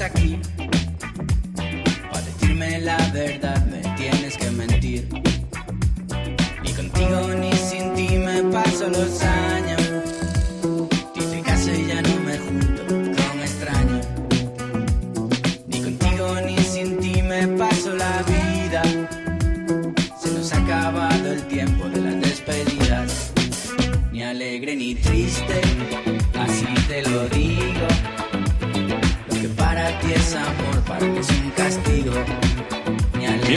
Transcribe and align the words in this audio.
aquí? 0.00 0.38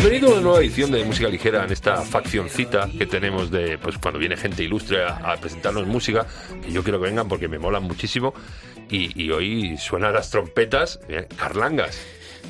Bienvenido 0.01 0.29
a 0.29 0.31
una 0.35 0.41
nueva 0.41 0.59
edición 0.59 0.91
de 0.91 1.03
Música 1.03 1.27
Ligera 1.27 1.65
en 1.65 1.73
esta 1.73 1.97
faccioncita 2.03 2.89
que 2.97 3.05
tenemos 3.05 3.51
de 3.51 3.77
pues 3.77 3.97
cuando 3.97 4.17
viene 4.17 4.37
gente 4.37 4.63
ilustre 4.63 5.03
a, 5.03 5.17
a 5.33 5.35
presentarnos 5.35 5.85
música, 5.87 6.25
que 6.63 6.71
yo 6.71 6.83
quiero 6.83 7.01
que 7.01 7.07
vengan 7.07 7.27
porque 7.27 7.49
me 7.49 7.59
molan 7.59 7.83
muchísimo. 7.83 8.33
Y, 8.89 9.21
y 9.21 9.29
hoy 9.31 9.75
suenan 9.77 10.13
las 10.13 10.29
trompetas, 10.29 11.01
eh, 11.09 11.27
carlangas. 11.35 11.99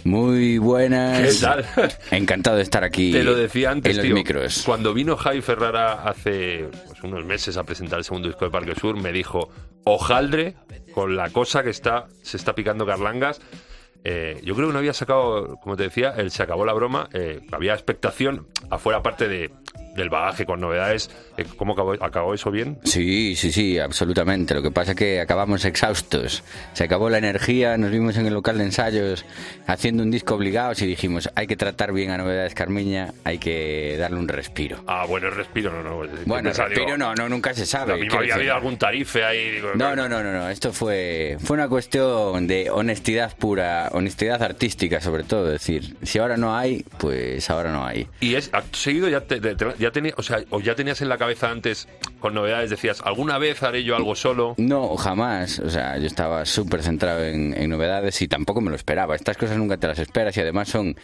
Muy 0.04 0.60
buenas. 0.60 1.40
¿Qué 1.40 1.42
tal? 1.42 1.66
Encantado 2.12 2.58
de 2.58 2.64
estar 2.64 2.84
aquí 2.84 3.12
Te 3.12 3.24
lo 3.24 3.36
decía 3.36 3.72
antes, 3.72 3.92
en 3.92 3.98
los 3.98 4.06
tío. 4.06 4.16
micros. 4.16 4.62
Cuando 4.64 4.94
vino 4.94 5.18
Javi 5.18 5.42
Ferrara 5.42 6.04
hace 6.04 6.70
pues, 6.88 7.02
unos 7.04 7.26
meses 7.26 7.58
a 7.58 7.64
presentar 7.64 7.98
el 7.98 8.06
segundo 8.06 8.28
disco 8.28 8.46
de 8.46 8.52
Parque 8.52 8.76
Sur, 8.76 8.96
me 8.96 9.12
dijo, 9.12 9.50
hojaldre 9.86 10.54
con 10.94 11.16
la 11.16 11.32
cosa 11.32 11.64
que 11.64 11.72
está 11.72 12.06
se 12.22 12.38
está 12.38 12.54
picando 12.54 12.86
Carlangas. 12.86 13.42
Eh, 14.04 14.40
yo 14.44 14.56
creo 14.56 14.68
que 14.68 14.74
no 14.74 14.80
había 14.80 14.94
sacado, 14.94 15.58
como 15.58 15.76
te 15.76 15.84
decía, 15.84 16.14
el 16.18 16.32
se 16.32 16.44
acabó 16.44 16.66
la 16.66 16.74
broma. 16.74 17.10
eh, 17.14 17.42
había 17.52 17.74
expectación 17.74 18.48
afuera, 18.70 19.00
aparte 19.00 19.28
de, 19.28 19.52
del 20.00 20.10
bagaje 20.10 20.46
con 20.46 20.60
novedades. 20.60 21.10
eh, 21.38 21.46
¿Cómo 21.58 21.74
acabó, 21.74 21.94
acabó 21.94 22.34
eso 22.34 22.50
bien? 22.50 22.80
Sí, 22.84 23.36
sí, 23.36 23.52
sí, 23.52 23.78
absolutamente. 23.78 24.54
Lo 24.56 24.62
que 24.64 24.72
pasa 24.72 24.92
es 24.92 24.98
que 24.98 25.20
acabamos 25.22 25.66
exhaustos. 25.66 26.44
Se 26.74 26.84
acabó 26.84 27.10
la 27.10 27.18
energía, 27.20 27.78
nos 27.78 27.92
vimos 27.92 28.18
en 28.18 28.26
el 28.26 28.34
local 28.34 28.58
de 28.58 28.64
ensayos 28.66 29.26
haciendo 29.68 30.04
un 30.04 30.12
disco 30.12 30.36
obligados 30.36 30.82
y 30.82 30.88
dijimos, 30.88 31.30
hay 31.36 31.48
que 31.48 31.56
tratar 31.56 31.94
bien 31.94 32.12
a 32.12 32.18
Novedades 32.18 32.54
Carmiña, 32.56 33.14
hay 33.24 33.38
que 33.38 33.96
darle 34.00 34.18
un 34.18 34.28
respiro. 34.28 34.84
Ah, 34.88 35.06
bueno, 35.08 35.28
el 35.28 35.36
respiro, 35.36 35.72
no, 35.72 35.84
no. 35.84 35.98
Bueno, 36.26 36.50
pensaba, 36.50 36.70
digo, 36.70 36.82
respiro 36.82 36.98
no, 36.98 37.14
no, 37.16 37.30
nunca 37.30 37.54
se 37.54 37.66
sabe. 37.66 37.94
Había 37.94 38.10
decir. 38.10 38.34
habido 38.34 38.56
algún 38.56 38.78
tarife 38.78 39.24
ahí. 39.24 39.52
digo, 39.52 39.70
No, 39.76 39.96
no, 39.96 40.08
no, 40.10 40.24
no, 40.24 40.32
no. 40.32 40.50
Esto 40.50 40.72
fue, 40.74 41.38
fue 41.40 41.56
una 41.56 41.68
cuestión 41.68 42.48
de 42.48 42.70
honestidad 42.70 43.36
pura, 43.38 43.90
honestidad 43.94 44.42
artística 44.42 45.02
sobre 45.02 45.24
todo. 45.24 45.48
Es 45.54 45.62
decir, 45.62 45.96
si 46.04 46.20
ahora 46.20 46.38
no 46.38 46.56
hay, 46.56 46.86
pues 46.98 47.50
ahora 47.50 47.72
no 47.72 47.86
hay. 47.86 48.08
Y 48.22 48.36
es 48.36 48.50
seguido 48.72 49.10
ya 49.10 49.22
te, 49.22 49.40
te- 49.42 49.56
te- 49.56 49.66
ya 49.78 49.89
tenía, 49.92 50.14
o 50.18 50.24
sea, 50.24 50.44
o 50.50 50.60
ya 50.60 50.76
tenías 50.76 51.02
en 51.02 51.10
la 51.10 51.18
cabeza 51.18 51.50
antes 51.50 51.88
con 52.20 52.34
novedades 52.34 52.70
decías, 52.70 53.02
alguna 53.04 53.38
vez 53.38 53.62
haré 53.64 53.84
yo 53.84 53.96
algo 53.96 54.16
solo. 54.16 54.56
No, 54.58 54.96
jamás. 54.98 55.60
O 55.60 55.70
sea, 55.70 55.98
yo 55.98 56.08
estaba 56.08 56.46
súper 56.46 56.82
centrado 56.84 57.24
en, 57.24 57.54
en 57.58 57.70
novedades 57.70 58.22
y 58.22 58.28
tampoco 58.28 58.62
me 58.62 58.70
lo 58.70 58.76
esperaba. 58.76 59.16
Estas 59.16 59.38
cosas 59.38 59.58
nunca 59.58 59.78
te 59.78 59.88
las 59.88 60.00
esperas 60.00 60.36
y 60.38 60.42
además 60.42 60.70
son 60.70 60.96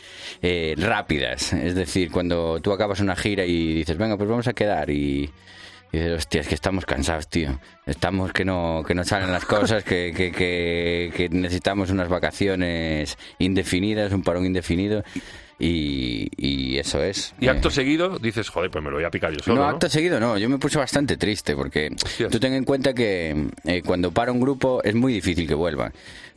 eh, 0.42 0.76
rápidas. 0.78 1.54
Es 1.54 1.76
decir, 1.76 2.12
cuando 2.12 2.60
tú 2.62 2.72
acabas 2.74 3.00
una 3.00 3.16
gira 3.16 3.46
y 3.46 3.74
dices, 3.76 3.98
venga, 3.98 4.18
pues 4.18 4.30
vamos 4.30 4.48
a 4.48 4.54
quedar 4.54 4.90
y... 4.90 5.30
y 5.92 5.98
dices, 5.98 6.18
hostia, 6.18 6.42
es 6.42 6.48
que 6.48 6.56
estamos 6.56 6.86
cansados, 6.86 7.28
tío. 7.30 7.60
Estamos 7.86 8.34
que 8.34 8.44
no, 8.44 8.84
que 8.86 8.94
no 8.94 9.04
salen 9.04 9.32
las 9.32 9.46
cosas, 9.46 9.84
que, 9.84 10.14
que, 10.16 10.32
que, 10.32 11.14
que 11.16 11.30
necesitamos 11.30 11.90
unas 11.92 12.10
vacaciones 12.10 13.18
indefinidas, 13.40 14.12
un 14.12 14.24
parón 14.24 14.46
indefinido. 14.46 15.04
Y, 15.58 16.28
y 16.38 16.78
eso 16.78 17.02
es. 17.02 17.34
Y 17.40 17.46
Eh, 17.46 17.50
acto 17.50 17.70
seguido 17.70 18.20
dices, 18.20 18.50
joder, 18.50 18.70
pues 18.70 18.84
me 18.84 18.90
lo 18.90 18.98
voy 18.98 19.06
a 19.06 19.10
picar 19.10 19.32
yo 19.32 19.40
solo. 19.40 19.56
no, 19.56 19.62
¿no? 19.62 19.68
acto 19.70 19.90
seguido 19.90 20.20
no. 20.20 20.38
Yo 20.38 20.50
me 20.50 20.58
puse 20.58 20.78
bastante 20.78 21.16
triste 21.18 21.56
porque 21.56 21.92
tú 22.30 22.40
ten 22.40 22.54
en 22.54 22.66
cuenta 22.66 22.94
que 22.94 23.48
eh, 23.64 23.82
cuando 23.86 24.12
para 24.12 24.32
un 24.34 24.42
grupo 24.42 24.84
es 24.84 24.96
muy 24.96 25.14
difícil 25.14 25.48
que 25.48 25.54
vuelva. 25.56 25.92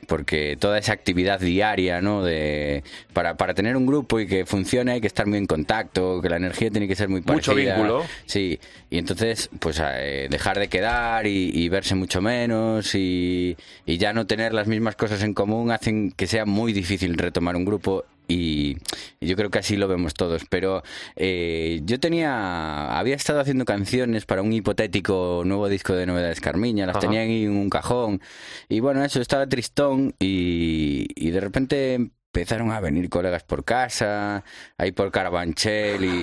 Porque 0.06 0.56
toda 0.58 0.78
esa 0.78 0.92
actividad 0.92 1.40
diaria, 1.40 2.00
¿no? 2.00 2.22
De, 2.22 2.82
para, 3.12 3.36
para 3.36 3.52
tener 3.52 3.76
un 3.76 3.84
grupo 3.84 4.20
y 4.20 4.26
que 4.26 4.46
funcione 4.46 4.92
hay 4.92 5.00
que 5.00 5.06
estar 5.08 5.26
muy 5.26 5.36
en 5.36 5.46
contacto, 5.46 6.22
que 6.22 6.28
la 6.30 6.36
energía 6.36 6.70
tiene 6.70 6.86
que 6.88 6.94
ser 6.94 7.08
muy 7.08 7.20
Mucho 7.20 7.50
parecida. 7.52 7.74
vínculo. 7.74 8.04
Sí, 8.24 8.58
y 8.88 8.98
entonces, 8.98 9.50
pues 9.58 9.82
eh, 9.84 10.28
dejar 10.30 10.58
de 10.60 10.68
quedar 10.68 11.26
y, 11.26 11.50
y 11.52 11.68
verse 11.68 11.94
mucho 11.96 12.22
menos 12.22 12.94
y, 12.94 13.56
y 13.84 13.98
ya 13.98 14.12
no 14.14 14.26
tener 14.26 14.54
las 14.54 14.68
mismas 14.68 14.94
cosas 14.96 15.22
en 15.24 15.34
común 15.34 15.72
hacen 15.72 16.12
que 16.12 16.26
sea 16.28 16.46
muy 16.46 16.72
difícil 16.72 17.18
retomar 17.18 17.56
un 17.56 17.64
grupo 17.66 18.04
y, 18.28 18.76
yo 19.20 19.34
creo 19.34 19.50
que 19.50 19.58
así 19.58 19.76
lo 19.76 19.88
vemos 19.88 20.14
todos. 20.14 20.44
Pero 20.48 20.82
eh, 21.16 21.80
yo 21.84 21.98
tenía, 21.98 22.98
había 22.98 23.16
estado 23.16 23.40
haciendo 23.40 23.64
canciones 23.64 24.26
para 24.26 24.42
un 24.42 24.52
hipotético 24.52 25.42
nuevo 25.44 25.68
disco 25.68 25.94
de 25.94 26.06
Novedades 26.06 26.40
Carmiña, 26.40 26.86
las 26.86 26.96
Ajá. 26.96 27.06
tenía 27.06 27.22
ahí 27.22 27.44
en 27.44 27.56
un 27.56 27.70
cajón 27.70 28.20
y 28.68 28.80
bueno, 28.80 29.04
eso 29.04 29.20
estaba 29.20 29.46
tristón 29.46 30.14
y, 30.18 31.08
y 31.16 31.30
de 31.30 31.40
repente 31.40 31.94
empezaron 31.94 32.70
a 32.70 32.80
venir 32.80 33.08
colegas 33.08 33.42
por 33.42 33.64
casa, 33.64 34.44
ahí 34.76 34.92
por 34.92 35.10
Carabanchel 35.10 36.04
y, 36.04 36.22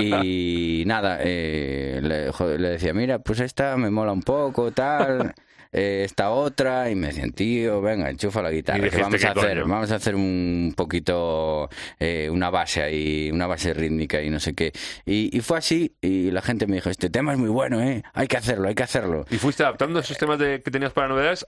y 0.00 0.84
nada, 0.86 1.18
eh, 1.20 2.00
le, 2.02 2.32
joder, 2.32 2.60
le 2.60 2.68
decía, 2.70 2.94
mira, 2.94 3.18
pues 3.18 3.40
esta 3.40 3.76
me 3.76 3.90
mola 3.90 4.12
un 4.12 4.22
poco, 4.22 4.70
tal, 4.70 5.34
eh, 5.72 6.02
esta 6.04 6.30
otra, 6.30 6.90
y 6.90 6.94
me 6.94 7.08
decían, 7.08 7.32
tío, 7.32 7.80
venga, 7.80 8.10
enchufa 8.10 8.42
la 8.42 8.50
guitarra, 8.50 8.88
que 8.88 9.00
vamos 9.00 9.20
¿qué 9.20 9.26
a 9.26 9.30
hacer, 9.30 9.60
coño? 9.60 9.72
vamos 9.72 9.90
a 9.90 9.94
hacer 9.96 10.14
un 10.14 10.74
poquito, 10.76 11.68
eh, 11.98 12.28
una 12.30 12.50
base 12.50 12.82
ahí, 12.82 13.30
una 13.32 13.46
base 13.46 13.72
rítmica 13.72 14.22
y 14.22 14.30
no 14.30 14.38
sé 14.38 14.54
qué. 14.54 14.72
Y, 15.06 15.36
y 15.36 15.40
fue 15.40 15.58
así, 15.58 15.96
y 16.00 16.30
la 16.30 16.42
gente 16.42 16.66
me 16.66 16.76
dijo, 16.76 16.90
este 16.90 17.10
tema 17.10 17.32
es 17.32 17.38
muy 17.38 17.48
bueno, 17.48 17.82
eh, 17.82 18.02
hay 18.12 18.26
que 18.26 18.36
hacerlo, 18.36 18.68
hay 18.68 18.74
que 18.74 18.82
hacerlo. 18.82 19.24
Y 19.30 19.36
fuiste 19.38 19.62
adaptando 19.62 20.00
esos 20.00 20.18
temas 20.18 20.38
de, 20.38 20.62
que 20.62 20.70
tenías 20.70 20.92
para 20.92 21.08
novedades. 21.08 21.46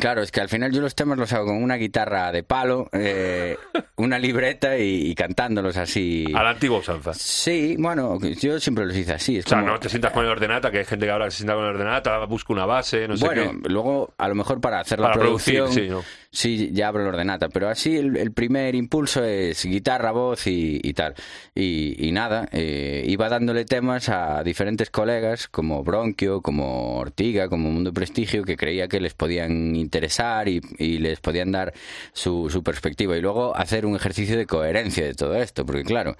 Claro, 0.00 0.22
es 0.22 0.32
que 0.32 0.40
al 0.40 0.48
final 0.48 0.72
yo 0.72 0.80
los 0.80 0.94
temas 0.94 1.16
los 1.18 1.32
hago 1.32 1.46
con 1.46 1.62
una 1.62 1.76
guitarra 1.76 2.32
de 2.32 2.42
palo, 2.42 2.88
eh, 2.92 3.56
una 3.96 4.18
libreta 4.18 4.76
y, 4.76 5.10
y 5.10 5.14
cantándolos 5.14 5.76
así. 5.76 6.26
A 6.34 6.42
la 6.42 6.50
antigua 6.50 6.78
usanza. 6.78 7.14
Sí, 7.14 7.76
bueno, 7.78 8.18
yo 8.20 8.58
siempre 8.60 8.86
los 8.86 8.96
hice 8.96 9.12
así. 9.12 9.38
Es 9.38 9.46
O 9.46 9.48
sea, 9.50 9.60
como- 9.60 9.72
no 9.72 9.78
te 9.80 9.88
sientas 9.88 10.12
con 10.12 10.24
el 10.24 10.30
ordenata, 10.30 10.70
que 10.70 10.78
hay 10.78 10.84
gente 10.84 11.06
que 11.06 11.12
ahora 11.12 11.30
se 11.30 11.38
sienta 11.38 11.54
con 11.54 11.64
el 11.64 11.70
ordenata, 11.70 12.24
busca 12.26 12.52
una 12.52 12.66
base, 12.66 13.06
no 13.06 13.16
sé 13.16 13.24
bueno, 13.24 13.52
qué. 13.62 13.68
luego 13.68 14.12
a 14.18 14.28
lo 14.28 14.34
mejor 14.34 14.60
para 14.60 14.80
hacer 14.80 14.98
la 14.98 15.08
Para 15.08 15.20
producir, 15.20 15.58
producción, 15.58 15.84
sí, 15.84 15.90
¿no? 15.90 16.02
Sí, 16.34 16.70
ya 16.72 16.88
abro 16.88 17.02
el 17.02 17.08
ordenata, 17.08 17.48
pero 17.48 17.68
así 17.68 17.96
el, 17.96 18.32
primer 18.32 18.74
impulso 18.74 19.24
es 19.24 19.64
guitarra, 19.64 20.12
voz 20.12 20.46
y, 20.46 20.80
y 20.82 20.92
tal. 20.92 21.14
Y, 21.54 22.06
y 22.06 22.12
nada, 22.12 22.48
eh, 22.52 23.04
iba 23.06 23.28
dándole 23.28 23.64
temas 23.64 24.08
a 24.08 24.42
diferentes 24.42 24.90
colegas 24.90 25.48
como 25.48 25.82
Bronquio, 25.82 26.42
como 26.42 26.98
Ortiga, 26.98 27.48
como 27.48 27.70
Mundo 27.70 27.92
Prestigio, 27.92 28.44
que 28.44 28.56
creía 28.56 28.88
que 28.88 29.00
les 29.00 29.14
podían 29.14 29.76
interesar 29.76 30.48
y, 30.48 30.60
y 30.78 30.98
les 30.98 31.20
podían 31.20 31.52
dar 31.52 31.72
su, 32.12 32.50
su 32.50 32.62
perspectiva. 32.62 33.16
Y 33.16 33.20
luego 33.20 33.56
hacer 33.56 33.86
un 33.86 33.96
ejercicio 33.96 34.36
de 34.36 34.46
coherencia 34.46 35.04
de 35.04 35.14
todo 35.14 35.36
esto, 35.36 35.64
porque 35.64 35.84
claro, 35.84 36.16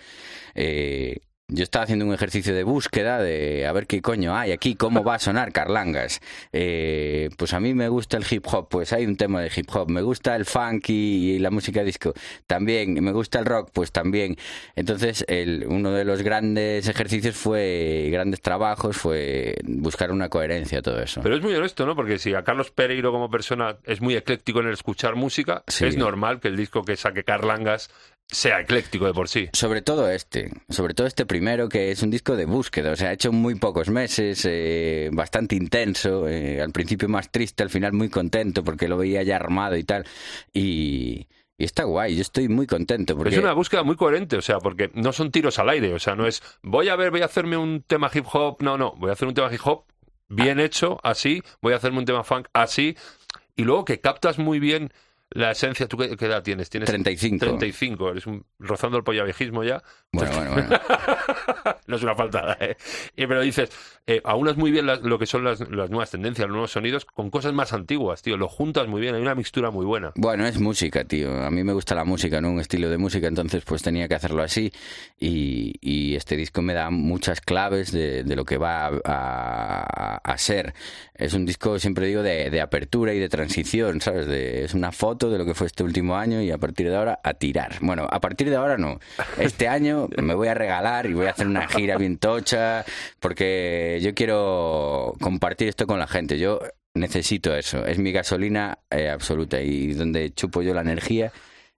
eh, 0.54 1.18
yo 1.48 1.62
estaba 1.62 1.82
haciendo 1.84 2.06
un 2.06 2.14
ejercicio 2.14 2.54
de 2.54 2.64
búsqueda 2.64 3.18
de 3.18 3.66
a 3.66 3.72
ver 3.72 3.86
qué 3.86 4.00
coño 4.00 4.34
hay 4.34 4.52
aquí, 4.52 4.76
cómo 4.76 5.04
va 5.04 5.16
a 5.16 5.18
sonar 5.18 5.52
Carlangas. 5.52 6.20
Eh, 6.52 7.28
pues 7.36 7.52
a 7.52 7.60
mí 7.60 7.74
me 7.74 7.88
gusta 7.88 8.16
el 8.16 8.24
hip 8.28 8.46
hop, 8.50 8.68
pues 8.70 8.94
hay 8.94 9.04
un 9.04 9.16
tema 9.16 9.42
de 9.42 9.52
hip 9.54 9.68
hop. 9.74 9.90
Me 9.90 10.00
gusta 10.00 10.36
el 10.36 10.46
funk 10.46 10.88
y, 10.88 11.38
la 11.38 11.50
música 11.50 11.84
disco, 11.84 12.14
también. 12.46 12.94
Me 13.04 13.12
gusta 13.12 13.40
el 13.40 13.44
rock, 13.44 13.70
pues 13.74 13.92
también. 13.92 14.36
Entonces, 14.74 15.22
el, 15.28 15.66
uno 15.68 15.90
de 15.90 16.04
los 16.04 16.22
grandes 16.22 16.88
ejercicios 16.88 17.36
fue, 17.36 18.08
grandes 18.10 18.40
trabajos, 18.40 18.96
fue 18.96 19.56
buscar 19.64 20.12
una 20.12 20.30
coherencia 20.30 20.78
a 20.78 20.82
todo 20.82 21.00
eso. 21.02 21.20
Pero 21.22 21.36
es 21.36 21.42
muy 21.42 21.54
honesto, 21.54 21.84
¿no? 21.84 21.94
Porque 21.94 22.18
si 22.18 22.34
a 22.34 22.42
Carlos 22.42 22.70
Pereiro 22.70 23.12
como 23.12 23.28
persona 23.28 23.76
es 23.84 24.00
muy 24.00 24.16
ecléctico 24.16 24.60
en 24.60 24.68
el 24.68 24.72
escuchar 24.72 25.14
música, 25.14 25.62
Sí. 25.68 25.84
es 25.84 25.96
normal 25.98 26.40
que 26.40 26.48
el 26.48 26.56
disco 26.56 26.84
que 26.84 26.96
saque 26.96 27.22
Carlangas 27.22 27.90
sea 28.28 28.60
ecléctico 28.60 29.06
de 29.06 29.12
por 29.12 29.28
sí. 29.28 29.48
Sobre 29.52 29.82
todo 29.82 30.10
este, 30.10 30.50
sobre 30.68 30.94
todo 30.94 31.06
este 31.06 31.26
primero, 31.26 31.68
que 31.68 31.90
es 31.90 32.02
un 32.02 32.10
disco 32.10 32.36
de 32.36 32.46
búsqueda, 32.46 32.92
o 32.92 32.96
sea, 32.96 33.12
hecho 33.12 33.32
muy 33.32 33.54
pocos 33.54 33.88
meses, 33.88 34.44
eh, 34.48 35.10
bastante 35.12 35.54
intenso, 35.54 36.28
eh, 36.28 36.60
al 36.60 36.72
principio 36.72 37.08
más 37.08 37.30
triste, 37.30 37.62
al 37.62 37.70
final 37.70 37.92
muy 37.92 38.08
contento 38.08 38.64
porque 38.64 38.88
lo 38.88 38.96
veía 38.96 39.22
ya 39.22 39.36
armado 39.36 39.76
y 39.76 39.84
tal, 39.84 40.04
y, 40.52 41.26
y 41.56 41.64
está 41.64 41.84
guay, 41.84 42.16
yo 42.16 42.22
estoy 42.22 42.48
muy 42.48 42.66
contento 42.66 43.16
porque... 43.16 43.34
Es 43.34 43.40
una 43.40 43.52
búsqueda 43.52 43.82
muy 43.82 43.96
coherente, 43.96 44.36
o 44.36 44.42
sea, 44.42 44.58
porque 44.58 44.90
no 44.94 45.12
son 45.12 45.30
tiros 45.30 45.58
al 45.58 45.68
aire, 45.68 45.92
o 45.94 45.98
sea, 45.98 46.16
no 46.16 46.26
es 46.26 46.42
voy 46.62 46.88
a 46.88 46.96
ver, 46.96 47.10
voy 47.10 47.20
a 47.20 47.26
hacerme 47.26 47.56
un 47.56 47.82
tema 47.82 48.10
hip 48.12 48.26
hop, 48.32 48.56
no, 48.60 48.76
no, 48.78 48.94
voy 48.96 49.10
a 49.10 49.12
hacer 49.12 49.28
un 49.28 49.34
tema 49.34 49.52
hip 49.52 49.60
hop 49.64 49.84
bien 50.28 50.58
hecho, 50.58 50.98
así, 51.02 51.42
voy 51.60 51.74
a 51.74 51.76
hacerme 51.76 51.98
un 51.98 52.04
tema 52.04 52.24
funk 52.24 52.48
así, 52.52 52.96
y 53.56 53.62
luego 53.62 53.84
que 53.84 54.00
captas 54.00 54.38
muy 54.38 54.58
bien 54.58 54.92
la 55.34 55.50
esencia, 55.52 55.86
¿tú 55.86 55.96
qué, 55.96 56.16
qué 56.16 56.26
edad 56.26 56.42
tienes? 56.42 56.70
¿Tienes 56.70 56.88
35. 56.88 57.44
35, 57.44 58.10
eres 58.10 58.26
un, 58.26 58.44
rozando 58.58 58.96
el 58.98 59.04
pollavejismo 59.04 59.62
ya. 59.64 59.82
Bueno, 60.12 60.32
bueno, 60.34 60.52
bueno. 60.52 60.68
no 61.86 61.96
es 61.96 62.02
una 62.02 62.14
faltada, 62.14 62.56
¿eh? 62.60 62.76
Pero 63.16 63.40
dices, 63.42 63.70
eh, 64.06 64.20
aunas 64.24 64.56
muy 64.56 64.70
bien 64.70 64.86
las- 64.86 65.02
lo 65.02 65.18
que 65.18 65.26
son 65.26 65.44
las, 65.44 65.60
las 65.70 65.90
nuevas 65.90 66.10
tendencias, 66.10 66.46
los 66.46 66.52
nuevos 66.54 66.70
sonidos, 66.72 67.04
con 67.04 67.30
cosas 67.30 67.52
más 67.52 67.72
antiguas, 67.72 68.22
tío. 68.22 68.36
Lo 68.36 68.48
juntas 68.48 68.86
muy 68.88 69.00
bien, 69.00 69.14
hay 69.14 69.22
una 69.22 69.34
mixtura 69.34 69.70
muy 69.70 69.84
buena. 69.84 70.12
Bueno, 70.16 70.46
es 70.46 70.58
música, 70.60 71.04
tío. 71.04 71.32
A 71.44 71.50
mí 71.50 71.62
me 71.64 71.72
gusta 71.72 71.94
la 71.94 72.04
música, 72.04 72.40
¿no? 72.40 72.50
Un 72.50 72.60
estilo 72.60 72.88
de 72.88 72.98
música, 72.98 73.26
entonces 73.26 73.64
pues 73.64 73.82
tenía 73.82 74.08
que 74.08 74.14
hacerlo 74.14 74.42
así. 74.42 74.72
Y, 75.18 75.72
y 75.80 76.14
este 76.16 76.36
disco 76.36 76.62
me 76.62 76.74
da 76.74 76.90
muchas 76.90 77.40
claves 77.40 77.92
de, 77.92 78.24
de 78.24 78.36
lo 78.36 78.44
que 78.44 78.56
va 78.58 78.86
a, 78.86 79.00
a- 79.04 80.16
a 80.24 80.38
ser. 80.38 80.74
Es 81.14 81.34
un 81.34 81.44
disco, 81.46 81.78
siempre 81.78 82.06
digo, 82.06 82.22
de, 82.22 82.50
de 82.50 82.60
apertura 82.60 83.12
y 83.14 83.18
de 83.18 83.28
transición, 83.28 84.00
¿sabes? 84.00 84.26
De- 84.26 84.64
es 84.64 84.74
una 84.74 84.92
foto 84.92 85.23
de 85.30 85.38
lo 85.38 85.44
que 85.44 85.54
fue 85.54 85.66
este 85.66 85.82
último 85.82 86.16
año 86.16 86.40
y 86.40 86.50
a 86.50 86.58
partir 86.58 86.88
de 86.88 86.96
ahora 86.96 87.20
a 87.22 87.34
tirar. 87.34 87.76
Bueno, 87.80 88.06
a 88.10 88.20
partir 88.20 88.50
de 88.50 88.56
ahora 88.56 88.76
no. 88.76 89.00
Este 89.38 89.68
año 89.68 90.08
me 90.22 90.34
voy 90.34 90.48
a 90.48 90.54
regalar 90.54 91.06
y 91.06 91.14
voy 91.14 91.26
a 91.26 91.30
hacer 91.30 91.46
una 91.46 91.66
gira 91.68 91.96
bien 91.96 92.18
tocha 92.18 92.84
porque 93.20 93.98
yo 94.02 94.14
quiero 94.14 95.14
compartir 95.20 95.68
esto 95.68 95.86
con 95.86 95.98
la 95.98 96.06
gente. 96.06 96.38
Yo 96.38 96.60
necesito 96.94 97.54
eso. 97.54 97.84
Es 97.84 97.98
mi 97.98 98.12
gasolina 98.12 98.78
eh, 98.90 99.08
absoluta 99.08 99.60
y 99.60 99.92
donde 99.94 100.32
chupo 100.32 100.62
yo 100.62 100.74
la 100.74 100.82
energía 100.82 101.32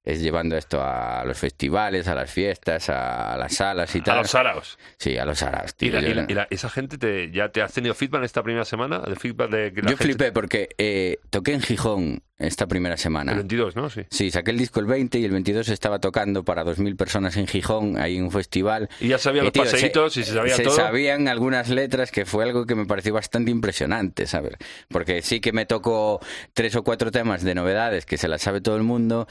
es 0.06 0.23
llevando 0.23 0.56
esto 0.56 0.81
a 0.82 1.25
los 1.26 1.37
festivales, 1.37 2.06
a 2.08 2.14
las 2.14 2.31
fiestas, 2.31 2.88
a 2.88 3.37
las 3.37 3.55
salas 3.56 3.94
y 3.94 3.99
A 3.99 4.03
tal. 4.05 4.19
los 4.19 4.31
saraos. 4.31 4.79
Sí, 4.99 5.19
a 5.19 5.26
los 5.26 5.38
salas, 5.41 5.73
Y, 5.73 5.91
tío. 5.91 5.93
la- 5.94 6.00
Yo 6.00 6.08
y 6.08 6.14
la- 6.14 6.23
no- 6.23 6.29
y 6.31 6.35
la- 6.35 6.47
esa 6.49 6.70
gente, 6.70 6.97
te, 6.97 7.31
¿ya 7.32 7.50
te 7.50 7.61
has 7.61 7.73
tenido 7.73 7.93
feedback 7.94 8.20
en 8.20 8.25
esta 8.25 8.43
primera 8.43 8.64
semana? 8.64 9.00
¿De 9.00 9.17
feedback 9.17 9.50
de 9.50 9.73
que 9.73 9.82
Yo 9.82 9.88
gente- 9.88 10.05
flipé 10.05 10.32
porque 10.32 10.69
eh, 10.79 11.19
toqué 11.31 11.55
en 11.55 11.61
Gijón 11.61 12.23
esta 12.38 12.67
primera 12.69 12.97
semana. 12.97 13.32
El 13.32 13.38
22, 13.38 13.75
¿no? 13.76 13.91
Sí. 13.91 14.03
Sí, 14.11 14.31
saqué 14.31 14.53
el 14.53 14.58
disco 14.58 14.79
el 14.79 14.87
20 14.87 15.19
y 15.19 15.25
el 15.25 15.32
22 15.32 15.69
estaba 15.70 15.99
tocando 15.99 16.44
para 16.44 16.62
2.000 16.64 16.94
personas 16.97 17.37
en 17.37 17.47
Gijón, 17.49 17.99
ahí 17.99 18.17
en 18.19 18.25
un 18.25 18.31
festival. 18.31 18.88
Y 19.00 19.08
ya 19.08 19.19
sabía 19.19 19.41
Y, 19.43 19.47
los 19.47 19.53
tío, 19.55 19.64
paseitos 19.64 20.17
y 20.19 20.23
se 20.23 20.35
sabía 20.35 20.55
todo. 20.56 20.70
sabían 20.76 21.26
algunas 21.29 21.69
letras 21.69 22.12
que 22.12 22.26
fue 22.26 22.44
algo 22.44 22.64
que 22.67 22.75
me 22.76 22.87
pareció 22.87 23.12
bastante 23.12 23.50
impresionante, 23.50 24.26
¿sabes? 24.26 24.53
Porque 24.88 25.23
sí 25.23 25.41
que 25.41 25.50
me 25.53 25.67
tocó 25.67 26.20
tres 26.53 26.76
o 26.76 26.85
cuatro 26.85 27.11
temas 27.11 27.43
de 27.43 27.55
novedades 27.56 28.06
que 28.06 28.19
se 28.19 28.29
las 28.29 28.43
sabe 28.43 28.61
todo 28.61 28.76
el 28.76 28.82
mundo, 28.85 29.26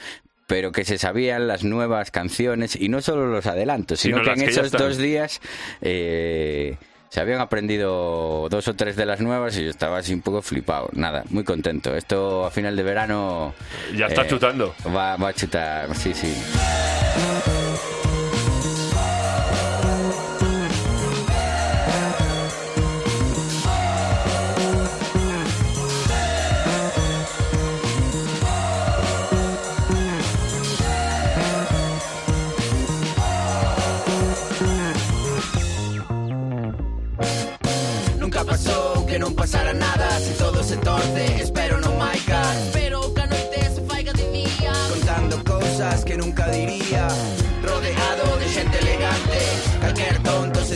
pero 0.46 0.72
que 0.72 0.84
se 0.84 0.98
sabían 0.98 1.48
las 1.48 1.64
nuevas 1.64 2.10
canciones 2.10 2.76
y 2.76 2.88
no 2.88 3.02
solo 3.02 3.26
los 3.26 3.46
adelantos, 3.46 4.00
sino, 4.00 4.18
Sino 4.18 4.34
que 4.34 4.40
en 4.40 4.46
que 4.46 4.52
esos 4.52 4.70
dos 4.70 4.96
días 4.96 5.40
eh, 5.80 6.76
se 7.08 7.20
habían 7.20 7.40
aprendido 7.40 8.48
dos 8.48 8.68
o 8.68 8.74
tres 8.74 8.96
de 8.96 9.06
las 9.06 9.20
nuevas 9.20 9.56
y 9.58 9.64
yo 9.64 9.70
estaba 9.70 9.98
así 9.98 10.14
un 10.14 10.22
poco 10.22 10.42
flipado. 10.42 10.88
Nada, 10.92 11.24
muy 11.30 11.44
contento. 11.44 11.96
Esto 11.96 12.44
a 12.46 12.50
final 12.50 12.76
de 12.76 12.82
verano 12.82 13.54
Ya 13.96 14.06
está 14.06 14.22
eh, 14.22 14.28
chutando. 14.28 14.74
Va, 14.86 15.16
va 15.16 15.28
a 15.28 15.32
chutar, 15.32 15.94
sí, 15.94 16.12
sí. 16.14 16.32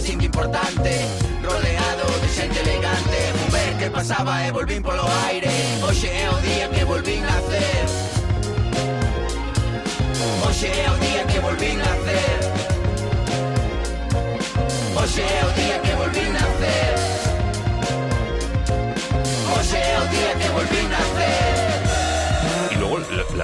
Se 0.00 0.06
sinto 0.06 0.24
importante. 0.24 1.06
Rodeado 1.42 2.06
de 2.20 2.28
xente 2.28 2.58
elegante 2.60 3.18
ver 3.50 3.76
que 3.78 3.90
pasaba 3.90 4.46
e 4.46 4.52
volvín 4.52 4.82
polo 4.82 5.04
aire 5.26 5.50
Hoxe 5.82 6.08
é 6.08 6.30
o 6.30 6.36
día 6.46 6.68
que 6.68 6.84
volvín 6.84 7.22
nacer 7.22 7.84
Hoxe 10.44 10.68
é 10.68 10.90
o 10.90 10.96
día 11.04 11.09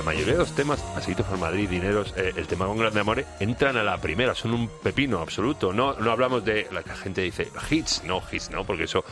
mayoría 0.07 0.33
de 0.35 0.39
los 0.39 0.55
temas, 0.55 0.81
Pasitos 0.95 1.27
por 1.27 1.37
Madrid, 1.39 1.69
Dineros, 1.69 2.15
eh, 2.17 2.33
el 2.37 2.47
tema 2.47 2.65
con 2.67 2.79
Grande 2.79 3.01
Amore, 3.01 3.27
entran 3.41 3.77
a 3.77 3.83
la 3.83 4.01
primera, 4.01 4.35
son 4.35 4.55
un 4.55 4.69
pepino 4.83 5.19
absoluto. 5.21 5.73
No, 5.73 5.95
no 5.95 6.11
hablamos 6.13 6.45
de 6.45 6.67
la 6.73 6.83
que 6.83 6.89
la 6.91 6.97
gente 6.97 7.21
dice 7.23 7.49
hits, 7.71 8.03
no 8.05 8.23
hits, 8.33 8.51
no, 8.51 8.65
porque 8.65 8.85
eso 8.85 9.05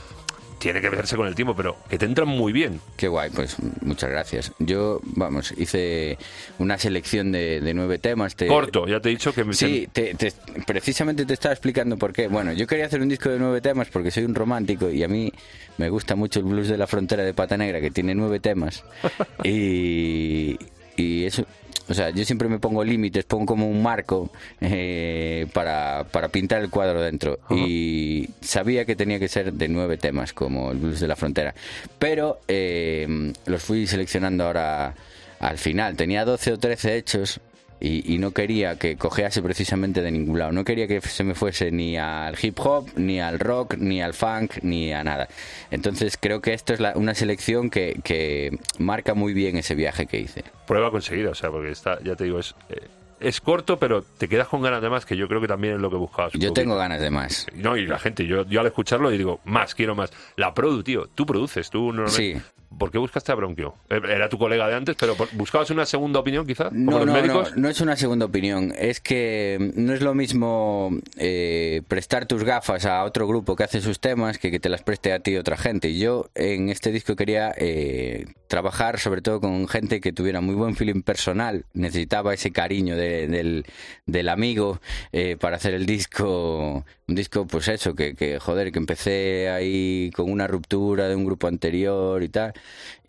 tiene 0.56 0.80
que 0.80 0.88
verse 0.88 1.14
con 1.16 1.26
el 1.26 1.34
tiempo, 1.34 1.54
pero 1.54 1.76
que 1.90 1.98
te 1.98 2.06
entran 2.06 2.26
muy 2.28 2.50
bien. 2.50 2.80
Qué 2.96 3.06
guay, 3.08 3.28
pues 3.28 3.56
muchas 3.82 4.08
gracias. 4.08 4.52
Yo, 4.58 4.98
vamos, 5.02 5.52
hice 5.58 6.16
una 6.58 6.78
selección 6.78 7.32
de, 7.32 7.60
de 7.60 7.74
nueve 7.74 7.98
temas. 7.98 8.34
te- 8.34 8.46
Corto, 8.46 8.86
ya 8.86 8.98
te 8.98 9.10
he 9.10 9.12
dicho 9.12 9.34
que 9.34 9.44
me 9.44 9.52
Sí, 9.52 9.88
te- 9.92 10.14
te- 10.14 10.32
precisamente 10.66 11.26
te 11.26 11.34
estaba 11.34 11.52
explicando 11.52 11.98
por 11.98 12.14
qué. 12.14 12.28
Bueno, 12.28 12.52
yo 12.54 12.66
quería 12.66 12.86
hacer 12.86 13.02
un 13.02 13.10
disco 13.10 13.28
de 13.28 13.38
nueve 13.38 13.60
temas 13.60 13.88
porque 13.90 14.10
soy 14.10 14.24
un 14.24 14.34
romántico 14.34 14.88
y 14.88 15.02
a 15.02 15.08
mí 15.08 15.30
me 15.76 15.90
gusta 15.90 16.14
mucho 16.16 16.38
el 16.38 16.46
blues 16.46 16.68
de 16.68 16.78
la 16.78 16.86
frontera 16.86 17.24
de 17.24 17.34
Pata 17.34 17.58
Negra, 17.58 17.82
que 17.82 17.90
tiene 17.90 18.14
nueve 18.14 18.40
temas. 18.40 18.84
y, 19.44 20.56
y 20.96 21.24
eso, 21.24 21.44
o 21.88 21.94
sea, 21.94 22.10
yo 22.10 22.24
siempre 22.24 22.48
me 22.48 22.58
pongo 22.58 22.82
límites, 22.82 23.24
pongo 23.24 23.46
como 23.46 23.68
un 23.68 23.82
marco 23.82 24.30
eh, 24.60 25.46
para, 25.52 26.04
para 26.10 26.28
pintar 26.28 26.62
el 26.62 26.70
cuadro 26.70 27.02
dentro. 27.02 27.40
Y 27.50 28.30
sabía 28.40 28.84
que 28.84 28.96
tenía 28.96 29.18
que 29.18 29.28
ser 29.28 29.52
de 29.52 29.68
nueve 29.68 29.98
temas, 29.98 30.32
como 30.32 30.70
el 30.70 30.78
blues 30.78 31.00
de 31.00 31.08
la 31.08 31.16
frontera. 31.16 31.54
Pero 31.98 32.40
eh, 32.48 33.32
los 33.46 33.62
fui 33.62 33.86
seleccionando 33.86 34.44
ahora 34.44 34.94
al 35.40 35.58
final. 35.58 35.96
Tenía 35.96 36.24
12 36.24 36.52
o 36.52 36.58
13 36.58 36.96
hechos 36.96 37.40
y, 37.80 38.14
y 38.14 38.18
no 38.18 38.30
quería 38.30 38.76
que 38.78 38.96
cojease 38.96 39.42
precisamente 39.42 40.00
de 40.02 40.10
ningún 40.10 40.38
lado. 40.38 40.52
No 40.52 40.64
quería 40.64 40.86
que 40.86 41.00
se 41.00 41.24
me 41.24 41.34
fuese 41.34 41.70
ni 41.70 41.96
al 41.98 42.36
hip 42.40 42.58
hop, 42.60 42.88
ni 42.96 43.20
al 43.20 43.38
rock, 43.38 43.76
ni 43.78 44.00
al 44.00 44.14
funk, 44.14 44.54
ni 44.62 44.92
a 44.92 45.04
nada. 45.04 45.28
Entonces 45.70 46.16
creo 46.18 46.40
que 46.40 46.54
esto 46.54 46.72
es 46.72 46.80
la- 46.80 46.92
una 46.96 47.14
selección 47.14 47.70
que, 47.70 48.00
que 48.04 48.58
marca 48.78 49.14
muy 49.14 49.34
bien 49.34 49.56
ese 49.56 49.74
viaje 49.74 50.06
que 50.06 50.20
hice. 50.20 50.44
prueba 50.66 50.90
conseguida, 50.90 51.30
o 51.30 51.34
sea, 51.34 51.50
porque 51.50 51.70
está, 51.70 51.98
ya 52.02 52.16
te 52.16 52.24
digo, 52.24 52.38
es, 52.38 52.54
eh, 52.70 52.80
es 53.26 53.40
corto, 53.40 53.78
pero 53.78 54.02
te 54.02 54.28
quedas 54.28 54.48
con 54.48 54.62
ganas 54.62 54.82
de 54.82 54.90
más, 54.90 55.04
que 55.06 55.16
yo 55.16 55.28
creo 55.28 55.40
que 55.40 55.48
también 55.48 55.74
es 55.74 55.80
lo 55.80 55.90
que 55.90 55.96
buscabas. 55.96 56.32
Yo 56.34 56.52
tengo 56.52 56.76
ganas 56.76 57.00
de 57.00 57.10
más. 57.10 57.46
No, 57.54 57.76
y 57.76 57.86
la 57.86 57.98
gente, 57.98 58.26
yo, 58.26 58.44
yo 58.46 58.60
al 58.60 58.66
escucharlo 58.66 59.10
digo, 59.10 59.40
más, 59.44 59.74
quiero 59.74 59.94
más. 59.94 60.10
La 60.36 60.54
produ, 60.54 60.82
tío, 60.82 61.08
tú 61.14 61.26
produces, 61.26 61.70
tú 61.70 61.92
no 61.92 62.08
Sí. 62.08 62.34
¿Por 62.76 62.90
qué 62.90 62.98
buscaste 62.98 63.30
a 63.30 63.36
Bronquio? 63.36 63.76
Eh, 63.88 64.00
Era 64.08 64.28
tu 64.28 64.36
colega 64.36 64.66
de 64.66 64.74
antes, 64.74 64.96
pero 64.98 65.14
¿buscabas 65.34 65.70
una 65.70 65.86
segunda 65.86 66.18
opinión 66.18 66.44
quizá? 66.44 66.70
Como 66.70 66.90
No, 66.90 67.06
no, 67.06 67.22
no, 67.24 67.44
no 67.54 67.68
es 67.68 67.80
una 67.80 67.94
segunda 67.94 68.26
opinión. 68.26 68.72
Es 68.76 68.98
que 69.00 69.70
no 69.76 69.92
es 69.92 70.00
lo 70.02 70.12
mismo 70.12 70.90
eh, 71.16 71.82
prestar 71.86 72.26
tus 72.26 72.42
gafas 72.42 72.84
a 72.84 73.04
otro 73.04 73.28
grupo 73.28 73.54
que 73.54 73.62
hace 73.62 73.80
sus 73.80 74.00
temas 74.00 74.38
que 74.38 74.50
que 74.50 74.58
te 74.58 74.68
las 74.68 74.82
preste 74.82 75.12
a 75.12 75.20
ti 75.20 75.36
otra 75.36 75.56
gente. 75.56 75.88
Y 75.88 76.00
Yo 76.00 76.26
en 76.34 76.68
este 76.68 76.90
disco 76.90 77.14
quería 77.14 77.54
eh, 77.56 78.26
trabajar 78.48 78.98
sobre 78.98 79.22
todo 79.22 79.40
con 79.40 79.68
gente 79.68 80.00
que 80.00 80.12
tuviera 80.12 80.40
muy 80.40 80.56
buen 80.56 80.74
feeling 80.74 81.02
personal. 81.02 81.66
Necesitaba 81.74 82.34
ese 82.34 82.50
cariño 82.50 82.96
de- 82.96 83.13
del, 83.28 83.64
del 84.06 84.28
amigo 84.28 84.80
eh, 85.12 85.36
para 85.38 85.56
hacer 85.56 85.74
el 85.74 85.86
disco. 85.86 86.84
Un 87.06 87.14
disco, 87.14 87.46
pues 87.46 87.68
eso, 87.68 87.94
que, 87.94 88.14
que 88.14 88.38
joder, 88.38 88.72
que 88.72 88.78
empecé 88.78 89.50
ahí 89.50 90.10
con 90.14 90.30
una 90.30 90.46
ruptura 90.46 91.08
de 91.08 91.14
un 91.14 91.24
grupo 91.24 91.48
anterior 91.48 92.22
y 92.22 92.28
tal 92.28 92.54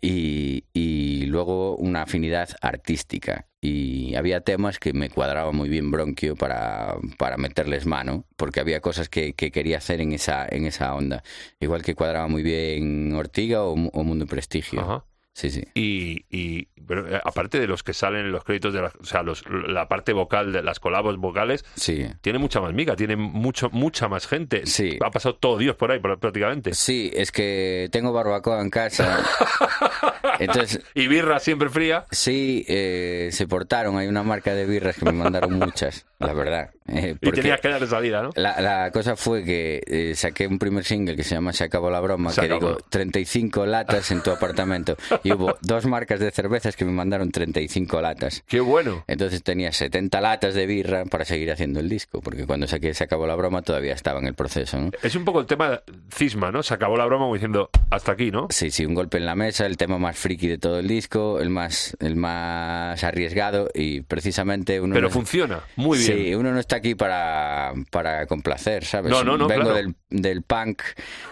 y, 0.00 0.64
y 0.72 1.26
luego 1.26 1.76
una 1.76 2.02
afinidad 2.02 2.50
artística. 2.60 3.46
Y 3.60 4.14
había 4.14 4.40
temas 4.42 4.78
que 4.78 4.92
me 4.92 5.10
cuadraba 5.10 5.50
muy 5.52 5.68
bien 5.68 5.90
Bronquio 5.90 6.36
para, 6.36 6.96
para 7.18 7.36
meterles 7.36 7.86
mano, 7.86 8.24
porque 8.36 8.60
había 8.60 8.80
cosas 8.80 9.08
que, 9.08 9.32
que 9.32 9.50
quería 9.50 9.78
hacer 9.78 10.00
en 10.00 10.12
esa, 10.12 10.46
en 10.48 10.66
esa 10.66 10.94
onda. 10.94 11.24
Igual 11.58 11.82
que 11.82 11.94
cuadraba 11.94 12.28
muy 12.28 12.42
bien 12.42 13.12
Ortiga 13.14 13.64
o, 13.64 13.72
o 13.72 14.04
Mundo 14.04 14.26
Prestigio. 14.26 14.80
Ajá. 14.80 15.04
Sí, 15.36 15.50
sí. 15.50 15.62
Y, 15.74 16.24
y 16.30 16.68
pero, 16.86 17.06
eh, 17.14 17.20
aparte 17.22 17.60
de 17.60 17.66
los 17.66 17.82
que 17.82 17.92
salen 17.92 18.24
en 18.24 18.32
los 18.32 18.42
créditos 18.42 18.72
de 18.72 18.80
la, 18.80 18.90
o 18.98 19.04
sea, 19.04 19.22
los- 19.22 19.44
la 19.68 19.86
parte 19.86 20.14
vocal 20.14 20.50
de 20.50 20.62
las 20.62 20.80
colabos 20.80 21.18
vocales, 21.18 21.62
Sí. 21.74 22.06
tiene 22.22 22.38
mucha 22.38 22.58
más 22.62 22.72
miga, 22.72 22.96
tiene 22.96 23.16
mucho, 23.16 23.68
mucha 23.68 24.08
más 24.08 24.26
gente. 24.26 24.64
Sí. 24.64 24.96
Ha 25.04 25.10
pasado 25.10 25.34
todo 25.34 25.58
Dios 25.58 25.76
por 25.76 25.92
ahí 25.92 25.98
pr- 25.98 26.18
prácticamente. 26.18 26.72
Sí, 26.72 27.10
es 27.14 27.32
que 27.32 27.90
tengo 27.92 28.14
barbacoa 28.14 28.62
en 28.62 28.70
casa. 28.70 29.22
Entonces, 30.38 30.80
Y 30.94 31.06
birra 31.08 31.38
siempre 31.38 31.68
fría. 31.68 32.06
Sí, 32.10 32.64
eh, 32.66 33.28
se 33.32 33.46
portaron. 33.46 33.98
Hay 33.98 34.06
una 34.06 34.22
marca 34.22 34.54
de 34.54 34.64
birras 34.64 34.96
que 34.96 35.04
me 35.04 35.12
mandaron 35.12 35.52
muchas, 35.58 36.06
la 36.18 36.32
verdad. 36.32 36.70
Eh, 36.88 37.16
Y 37.20 37.30
tenías 37.32 37.60
que 37.60 37.68
dar 37.68 37.86
salida, 37.86 38.22
¿no? 38.22 38.30
la, 38.36 38.60
la 38.60 38.90
cosa 38.92 39.16
fue 39.16 39.44
que 39.44 39.82
eh, 39.86 40.14
saqué 40.14 40.46
un 40.46 40.58
primer 40.58 40.84
single 40.84 41.16
que 41.16 41.24
se 41.24 41.34
llama 41.34 41.52
Se 41.52 41.64
acabó 41.64 41.90
la 41.90 42.00
broma, 42.00 42.30
Se 42.32 42.40
que 42.42 42.46
acabó. 42.46 42.68
digo 42.68 42.78
35 42.90 43.66
latas 43.66 44.10
en 44.10 44.22
tu 44.22 44.30
apartamento. 44.30 44.96
Y 45.24 45.32
hubo 45.32 45.56
dos 45.62 45.86
marcas 45.86 46.20
de 46.20 46.30
cervezas 46.30 46.76
que 46.76 46.84
me 46.84 46.92
mandaron 46.92 47.30
35 47.30 48.00
latas. 48.00 48.42
Qué 48.46 48.60
bueno. 48.60 49.04
Entonces 49.06 49.42
tenía 49.42 49.72
70 49.72 50.20
latas 50.20 50.54
de 50.54 50.66
birra 50.66 51.04
para 51.06 51.24
seguir 51.24 51.50
haciendo 51.50 51.80
el 51.80 51.88
disco, 51.88 52.20
porque 52.20 52.46
cuando 52.46 52.66
saqué 52.66 52.94
Se 52.94 53.04
acabó 53.04 53.26
la 53.26 53.34
broma 53.34 53.62
todavía 53.62 53.92
estaba 53.94 54.20
en 54.20 54.26
el 54.26 54.34
proceso, 54.34 54.78
¿no? 54.80 54.90
Es 55.02 55.14
un 55.16 55.24
poco 55.24 55.40
el 55.40 55.46
tema 55.46 55.80
cisma, 56.14 56.50
¿no? 56.52 56.62
Se 56.62 56.74
acabó 56.74 56.96
la 56.96 57.04
broma 57.06 57.24
como 57.24 57.34
diciendo 57.34 57.68
hasta 57.90 58.12
aquí, 58.12 58.30
¿no? 58.30 58.46
Sí, 58.50 58.70
sí, 58.70 58.86
un 58.86 58.94
golpe 58.94 59.18
en 59.18 59.26
la 59.26 59.34
mesa, 59.34 59.66
el 59.66 59.76
tema 59.76 59.98
más 59.98 60.16
friki 60.16 60.46
de 60.48 60.58
todo 60.58 60.78
el 60.78 60.86
disco, 60.88 61.40
el 61.40 61.50
más, 61.50 61.96
el 62.00 62.16
más 62.16 63.02
arriesgado 63.04 63.68
y 63.74 64.00
precisamente 64.02 64.80
uno... 64.80 64.94
Pero 64.94 65.08
no- 65.08 65.12
funciona 65.12 65.60
muy 65.76 65.98
bien. 65.98 66.16
Sí, 66.16 66.34
uno 66.34 66.52
no 66.52 66.60
está 66.60 66.75
aquí 66.76 66.94
para, 66.94 67.72
para 67.90 68.26
complacer, 68.26 68.84
¿sabes? 68.84 69.10
No, 69.10 69.24
no, 69.24 69.36
no, 69.36 69.46
Vengo 69.48 69.64
claro. 69.64 69.76
del, 69.76 69.94
del 70.10 70.42
punk 70.42 70.82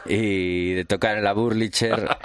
y 0.07 0.73
de 0.75 0.85
tocar 0.85 1.17
en 1.19 1.25
la 1.25 1.33
Burlicher. 1.33 2.09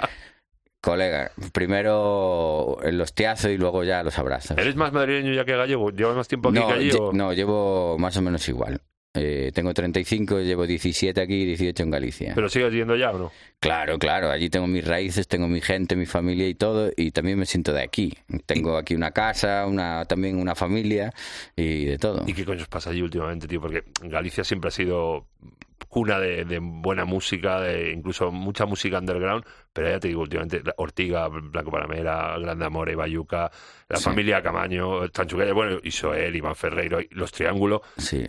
Colega, 0.82 1.30
primero 1.52 2.78
el 2.82 2.98
hostiazo 3.00 3.50
y 3.50 3.58
luego 3.58 3.84
ya 3.84 4.02
los 4.02 4.18
abrazos. 4.18 4.56
¿Eres 4.56 4.76
más 4.76 4.92
madrileño 4.94 5.34
ya 5.34 5.44
que 5.44 5.54
gallego? 5.54 5.90
¿Llevas 5.90 6.16
más 6.16 6.26
tiempo 6.26 6.48
aquí 6.48 6.58
que 6.58 6.72
allí? 6.72 6.90
o- 6.98 7.12
no, 7.12 7.34
llevo 7.34 7.98
más 7.98 8.16
o 8.16 8.22
menos 8.22 8.48
igual. 8.48 8.80
Eh, 9.12 9.50
tengo 9.52 9.74
35, 9.74 10.38
llevo 10.40 10.66
17 10.68 11.20
aquí 11.20 11.34
y 11.34 11.44
18 11.46 11.82
en 11.82 11.90
Galicia. 11.90 12.32
¿Pero 12.34 12.48
sigues 12.48 12.72
yendo 12.72 12.94
ya 12.94 13.10
o 13.10 13.18
no? 13.18 13.32
Claro, 13.58 13.98
claro, 13.98 14.30
allí 14.30 14.48
tengo 14.50 14.68
mis 14.68 14.86
raíces, 14.86 15.26
tengo 15.26 15.48
mi 15.48 15.60
gente, 15.60 15.96
mi 15.96 16.06
familia 16.06 16.46
y 16.46 16.54
todo, 16.54 16.92
y 16.96 17.10
también 17.10 17.36
me 17.38 17.44
siento 17.46 17.72
de 17.72 17.82
aquí. 17.82 18.16
Tengo 18.46 18.76
aquí 18.76 18.94
una 18.94 19.10
casa, 19.10 19.66
una 19.66 20.04
también 20.04 20.38
una 20.38 20.54
familia 20.54 21.12
y 21.56 21.86
de 21.86 21.98
todo. 21.98 22.22
¿Y 22.26 22.34
qué 22.34 22.44
coño 22.44 22.62
os 22.62 22.68
pasa 22.68 22.90
allí 22.90 23.02
últimamente, 23.02 23.48
tío? 23.48 23.60
Porque 23.60 23.82
Galicia 24.02 24.44
siempre 24.44 24.68
ha 24.68 24.70
sido 24.70 25.26
cuna 25.88 26.20
de, 26.20 26.44
de 26.44 26.60
buena 26.60 27.04
música, 27.04 27.60
de 27.60 27.90
incluso 27.90 28.30
mucha 28.30 28.64
música 28.64 28.98
underground, 29.00 29.44
pero 29.72 29.88
ya 29.88 29.98
te 29.98 30.06
digo, 30.06 30.20
últimamente 30.20 30.62
Ortiga, 30.76 31.26
Blanco 31.26 31.72
Panamera, 31.72 32.38
Grande 32.38 32.64
Amore, 32.64 32.94
Bayuca, 32.94 33.50
la 33.88 33.96
Sí. 33.96 34.04
familia 34.04 34.40
Camaño, 34.40 35.08
Tanchuqueya, 35.08 35.52
bueno, 35.52 35.78
Isoel, 35.82 36.36
Iván 36.36 36.54
Ferreiro, 36.54 37.00
y 37.00 37.08
los 37.10 37.32
Triángulos. 37.32 37.80
Sí. 37.96 38.24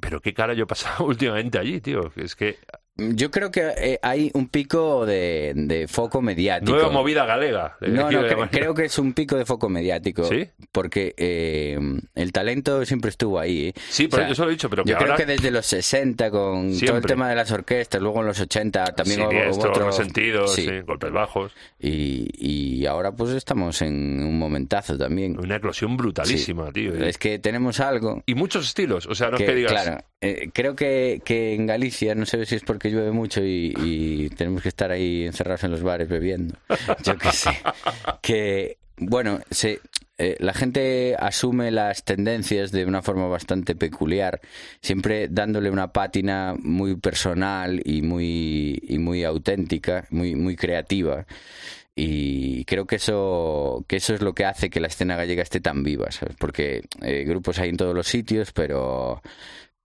Pero 0.00 0.20
qué 0.20 0.32
cara 0.34 0.54
yo 0.54 0.64
he 0.64 0.66
pasado 0.66 1.04
últimamente 1.06 1.58
allí, 1.58 1.80
tío. 1.80 2.12
Es 2.16 2.36
que 2.36 2.58
Yo 2.98 3.30
creo 3.30 3.50
que 3.52 3.62
eh, 3.78 3.98
hay 4.02 4.30
un 4.34 4.48
pico 4.48 5.06
de, 5.06 5.52
de 5.54 5.86
foco 5.86 6.20
mediático. 6.20 6.72
nueva 6.72 6.90
movida 6.90 7.24
galega. 7.24 7.76
le 7.80 7.90
No, 7.90 8.10
no, 8.10 8.22
cre- 8.22 8.48
creo 8.50 8.74
que 8.74 8.86
es 8.86 8.98
un 8.98 9.12
pico 9.12 9.36
de 9.36 9.44
foco 9.46 9.68
mediático. 9.68 10.24
¿Sí? 10.24 10.48
Porque 10.72 11.14
eh, 11.16 11.78
el 12.16 12.32
talento 12.32 12.84
siempre 12.84 13.10
estuvo 13.10 13.38
ahí. 13.38 13.68
¿eh? 13.68 13.74
Sí, 13.88 14.08
pero 14.08 14.26
yo 14.28 14.34
se 14.34 14.42
lo 14.42 14.48
he 14.48 14.50
dicho, 14.52 14.68
pero 14.68 14.82
que 14.82 14.90
yo 14.90 14.96
ahora... 14.96 15.14
creo 15.14 15.26
que 15.26 15.32
desde 15.32 15.50
los 15.52 15.64
60 15.66 16.30
con 16.32 16.40
todo 16.40 16.64
el 16.70 16.74
Siempre. 16.74 17.02
tema 17.08 17.28
de 17.28 17.36
las 17.36 17.52
orquestas, 17.52 18.00
luego 18.02 18.20
en 18.20 18.26
los 18.26 18.40
80 18.40 18.84
también 18.96 19.20
hubo- 19.22 19.68
otro... 19.68 19.92
sentidos, 19.92 20.54
Sí. 20.54 20.62
sí, 20.62 20.80
golpes 20.80 21.12
bajos. 21.12 21.52
Y, 21.78 22.28
y 22.36 22.86
ahora 22.86 23.12
pues 23.12 23.30
estamos 23.30 23.80
en 23.82 24.24
un 24.24 24.38
momentazo 24.38 24.98
también. 24.98 25.38
Una 25.38 25.56
eclosión 25.56 25.96
brutalísima, 25.96 26.72
tío. 26.72 26.98
Y, 26.98 27.08
Es 27.08 27.16
que 27.18 27.38
tenemos 27.38 27.78
algo 27.78 28.22
y 28.26 28.34
muchos 28.34 28.66
estilos, 28.66 29.06
o 29.06 29.14
sea, 29.14 29.30
no 29.30 29.36
que, 29.36 29.44
es 29.44 29.50
que 29.50 29.54
digas... 29.56 29.72
claro, 29.72 30.04
eh, 30.20 30.50
creo 30.52 30.74
que, 30.74 31.22
que 31.24 31.54
en 31.54 31.66
Galicia, 31.66 32.14
no 32.16 32.26
sé 32.26 32.44
si 32.44 32.56
es 32.56 32.62
porque 32.64 32.87
llueve 32.88 33.12
mucho 33.12 33.42
y, 33.44 33.74
y 33.76 34.28
tenemos 34.30 34.62
que 34.62 34.68
estar 34.68 34.90
ahí 34.90 35.24
encerrados 35.26 35.64
en 35.64 35.70
los 35.70 35.82
bares 35.82 36.08
bebiendo, 36.08 36.56
yo 37.04 37.16
qué 37.16 37.32
sé, 37.32 37.50
que, 38.22 38.78
bueno, 38.96 39.40
se, 39.50 39.80
eh, 40.20 40.36
la 40.40 40.52
gente 40.52 41.14
asume 41.16 41.70
las 41.70 42.04
tendencias 42.04 42.72
de 42.72 42.84
una 42.84 43.02
forma 43.02 43.28
bastante 43.28 43.76
peculiar, 43.76 44.40
siempre 44.82 45.28
dándole 45.28 45.70
una 45.70 45.92
pátina 45.92 46.56
muy 46.58 46.96
personal 46.96 47.80
y 47.84 48.02
muy, 48.02 48.82
y 48.82 48.98
muy 48.98 49.22
auténtica, 49.22 50.06
muy, 50.10 50.34
muy 50.34 50.56
creativa. 50.56 51.24
Y 51.94 52.64
creo 52.64 52.86
que 52.86 52.96
eso, 52.96 53.84
que 53.88 53.96
eso 53.96 54.14
es 54.14 54.20
lo 54.20 54.34
que 54.34 54.44
hace 54.44 54.70
que 54.70 54.80
la 54.80 54.88
escena 54.88 55.16
gallega 55.16 55.42
esté 55.42 55.60
tan 55.60 55.84
viva, 55.84 56.10
¿sabes? 56.10 56.36
Porque 56.38 56.82
eh, 57.02 57.24
grupos 57.24 57.58
hay 57.60 57.68
en 57.70 57.76
todos 57.76 57.94
los 57.94 58.06
sitios, 58.08 58.52
pero, 58.52 59.22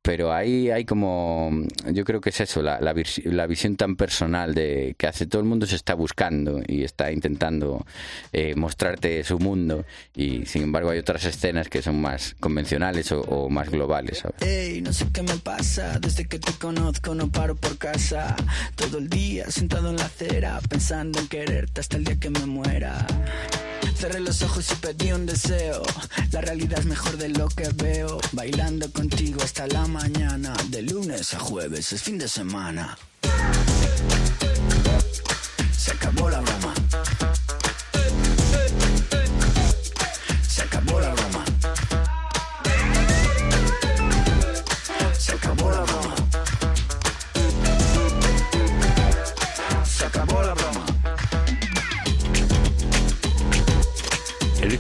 pero 0.04 0.34
ahí 0.34 0.70
hay 0.70 0.84
como, 0.84 1.50
yo 1.92 2.04
creo 2.04 2.20
que 2.20 2.30
es 2.30 2.42
eso, 2.42 2.62
la, 2.62 2.80
la, 2.82 2.94
la 3.24 3.48
visión 3.48 3.78
tan 3.78 3.96
personal 3.96 4.54
de 4.54 4.96
que 4.98 5.08
hace 5.08 5.26
todo 5.26 5.42
el 5.42 5.48
mundo 5.48 5.66
se 5.66 5.78
está 5.78 5.96
buscando 5.96 6.62
y 6.68 6.84
está 6.84 7.10
intentando 7.12 7.86
eh, 8.34 8.54
mostrarte 8.56 9.24
su 9.24 9.40
mundo 9.40 9.86
y 10.14 10.46
sin 10.46 10.64
embargo 10.64 10.90
hay 10.90 11.00
otras 11.00 11.24
escenas 11.24 11.70
que 11.70 11.82
son 11.82 12.02
más 12.02 12.36
convencionales 12.42 13.14
o, 13.14 13.22
o 13.22 13.50
más 13.50 13.70
globales, 13.70 14.20
¿sabes? 14.20 14.42
Ey, 14.42 14.82
no 14.82 14.92
sé 14.92 15.08
qué 15.14 15.24
me 15.24 15.38
pasa, 15.38 15.98
desde 16.00 16.28
que 16.28 16.38
te 16.38 16.52
conozco 16.54 17.16
no 17.16 17.32
paro 17.32 17.56
por 17.56 17.78
casa. 17.78 18.36
Todo 18.76 18.98
el 18.98 19.10
día 19.10 19.50
sentado 19.50 19.90
en 19.90 19.96
la 19.96 20.06
acera, 20.06 20.60
pensando 20.70 21.20
en 21.20 21.28
quererte 21.30 21.80
hasta 21.80 21.96
el 21.96 22.04
día 22.04 22.20
que 22.20 22.30
me 22.30 22.46
muera. 22.46 23.08
Cerré 23.98 24.20
los 24.20 24.42
ojos 24.42 24.66
y 24.72 24.76
pedí 24.76 25.12
un 25.12 25.26
deseo. 25.26 25.82
La 26.32 26.42
realidad 26.42 26.80
es 26.80 26.86
mejor 26.86 27.18
de 27.18 27.30
lo 27.30 27.48
que 27.48 27.70
veo. 27.70 28.20
Bailando 28.32 28.92
contigo 28.92 29.42
hasta 29.42 29.68
la 29.68 29.86
mañana. 29.88 30.54
De 30.70 30.82
lunes 30.82 31.34
a 31.34 31.40
jueves 31.40 31.94
es 31.94 32.02
fin 32.02 32.18
de 32.18 32.28
semana. 32.28 32.98
Se 35.78 35.92
acabó 35.92 36.30
la 36.30 36.42
broma. 36.42 36.63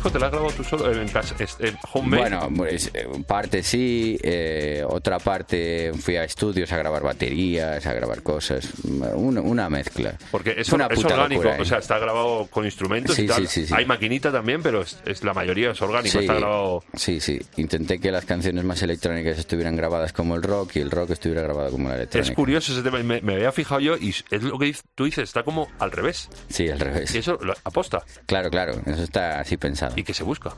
Disco 0.03 0.12
te 0.12 0.19
lo 0.19 0.25
has 0.25 0.31
grabado 0.31 0.51
tú 0.53 0.63
solo 0.63 0.91
en 0.91 1.07
casa? 1.07 1.36
es- 1.39 1.57
en 1.60 1.77
homemade? 1.93 2.22
Bueno, 2.22 2.50
pues 2.55 2.91
eh, 2.93 3.07
parte 3.25 3.63
sí, 3.63 4.17
eh, 4.22 4.83
otra 4.88 5.19
parte 5.19 5.91
fui 6.00 6.15
a 6.17 6.24
estudios 6.24 6.72
a 6.72 6.77
grabar 6.77 7.03
baterías, 7.03 7.86
a 7.86 7.93
grabar 7.93 8.22
cosas, 8.22 8.67
una, 8.83 9.41
una 9.41 9.69
mezcla. 9.69 10.15
Porque 10.31 10.55
es, 10.57 10.72
una 10.74 10.88
es 10.88 11.03
orgánico, 11.03 11.43
locura, 11.43 11.57
¿eh? 11.57 11.62
o 11.62 11.65
sea, 11.65 11.77
está 11.79 11.98
grabado 12.00 12.48
con 12.48 12.65
instrumentos 12.65 13.15
Sí, 13.15 13.24
y 13.24 13.27
tal. 13.27 13.48
sí, 13.48 13.62
sí, 13.62 13.67
sí. 13.67 13.74
Hay 13.75 13.86
maquinita 13.86 14.31
también, 14.31 14.62
pero 14.62 14.81
es, 14.81 14.98
es 15.05 15.24
la 15.24 15.33
mayoría 15.33 15.72
es 15.72 15.81
orgánico, 15.81 16.12
Sí, 16.12 16.19
está 16.19 16.33
grabado... 16.36 16.83
sí, 16.95 17.19
sí. 17.19 17.39
Intenté 17.57 18.00
que 18.00 18.12
las 18.12 18.25
canciones 18.25 18.63
más 18.63 18.81
electrónicas 18.81 19.38
estuvieran 19.38 19.75
grabadas 19.75 20.13
como 20.13 20.36
el 20.36 20.43
rock 20.43 20.75
y 20.75 20.79
el 20.79 20.91
rock 20.91 21.12
estuviera 21.12 21.41
grabado 21.41 21.72
como 21.72 21.88
la 21.89 21.95
Es 21.95 22.00
electrónica. 22.01 22.36
curioso 22.36 22.74
ese 22.74 22.81
tema, 22.81 23.01
me, 23.03 23.22
me 23.22 23.36
había 23.36 23.51
fijado 23.51 23.79
yo 23.79 23.98
y 23.98 24.10
es 24.10 24.43
lo 24.43 24.57
que 24.60 24.75
tú 24.95 25.05
dices, 25.05 25.24
está 25.24 25.43
como 25.43 25.67
al 25.79 25.91
revés. 25.91 26.29
Sí, 26.50 26.69
al 26.69 26.79
revés. 26.79 27.13
Y 27.15 27.19
eso 27.19 27.38
lo 27.41 27.53
aposta. 27.63 28.03
Claro, 28.25 28.50
claro, 28.50 28.74
eso 28.86 29.03
está 29.03 29.39
así 29.39 29.57
pensado. 29.57 29.93
¿Y 29.96 30.04
que 30.04 30.14
se 30.14 30.24
busca? 30.24 30.54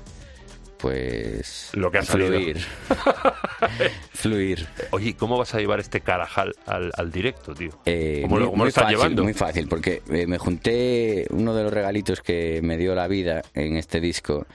Pues 0.77 1.69
Lo 1.73 1.89
que 1.89 1.99
ha 1.99 2.03
fluir. 2.03 2.57
fluir. 4.13 4.67
Oye, 4.91 5.15
¿cómo 5.15 5.37
vas 5.37 5.55
a 5.55 5.59
llevar 5.59 5.79
este 5.79 6.01
carajal 6.01 6.53
al, 6.65 6.91
al 6.95 7.11
directo, 7.11 7.53
tío? 7.55 7.71
Eh, 7.85 8.19
¿Cómo, 8.23 8.37
lo, 8.37 8.45
muy, 8.45 8.51
cómo 8.51 8.63
lo 8.65 8.69
estás 8.69 8.83
fácil, 8.83 8.97
llevando? 8.97 9.23
muy 9.23 9.33
fácil, 9.33 9.67
porque 9.67 10.01
eh, 10.09 10.27
me 10.27 10.37
junté 10.37 11.25
uno 11.29 11.55
de 11.55 11.63
los 11.63 11.73
regalitos 11.73 12.21
que 12.21 12.59
me 12.61 12.77
dio 12.77 12.93
la 12.93 13.07
vida 13.07 13.41
en 13.53 13.77
este 13.77 13.99
disco 13.99 14.45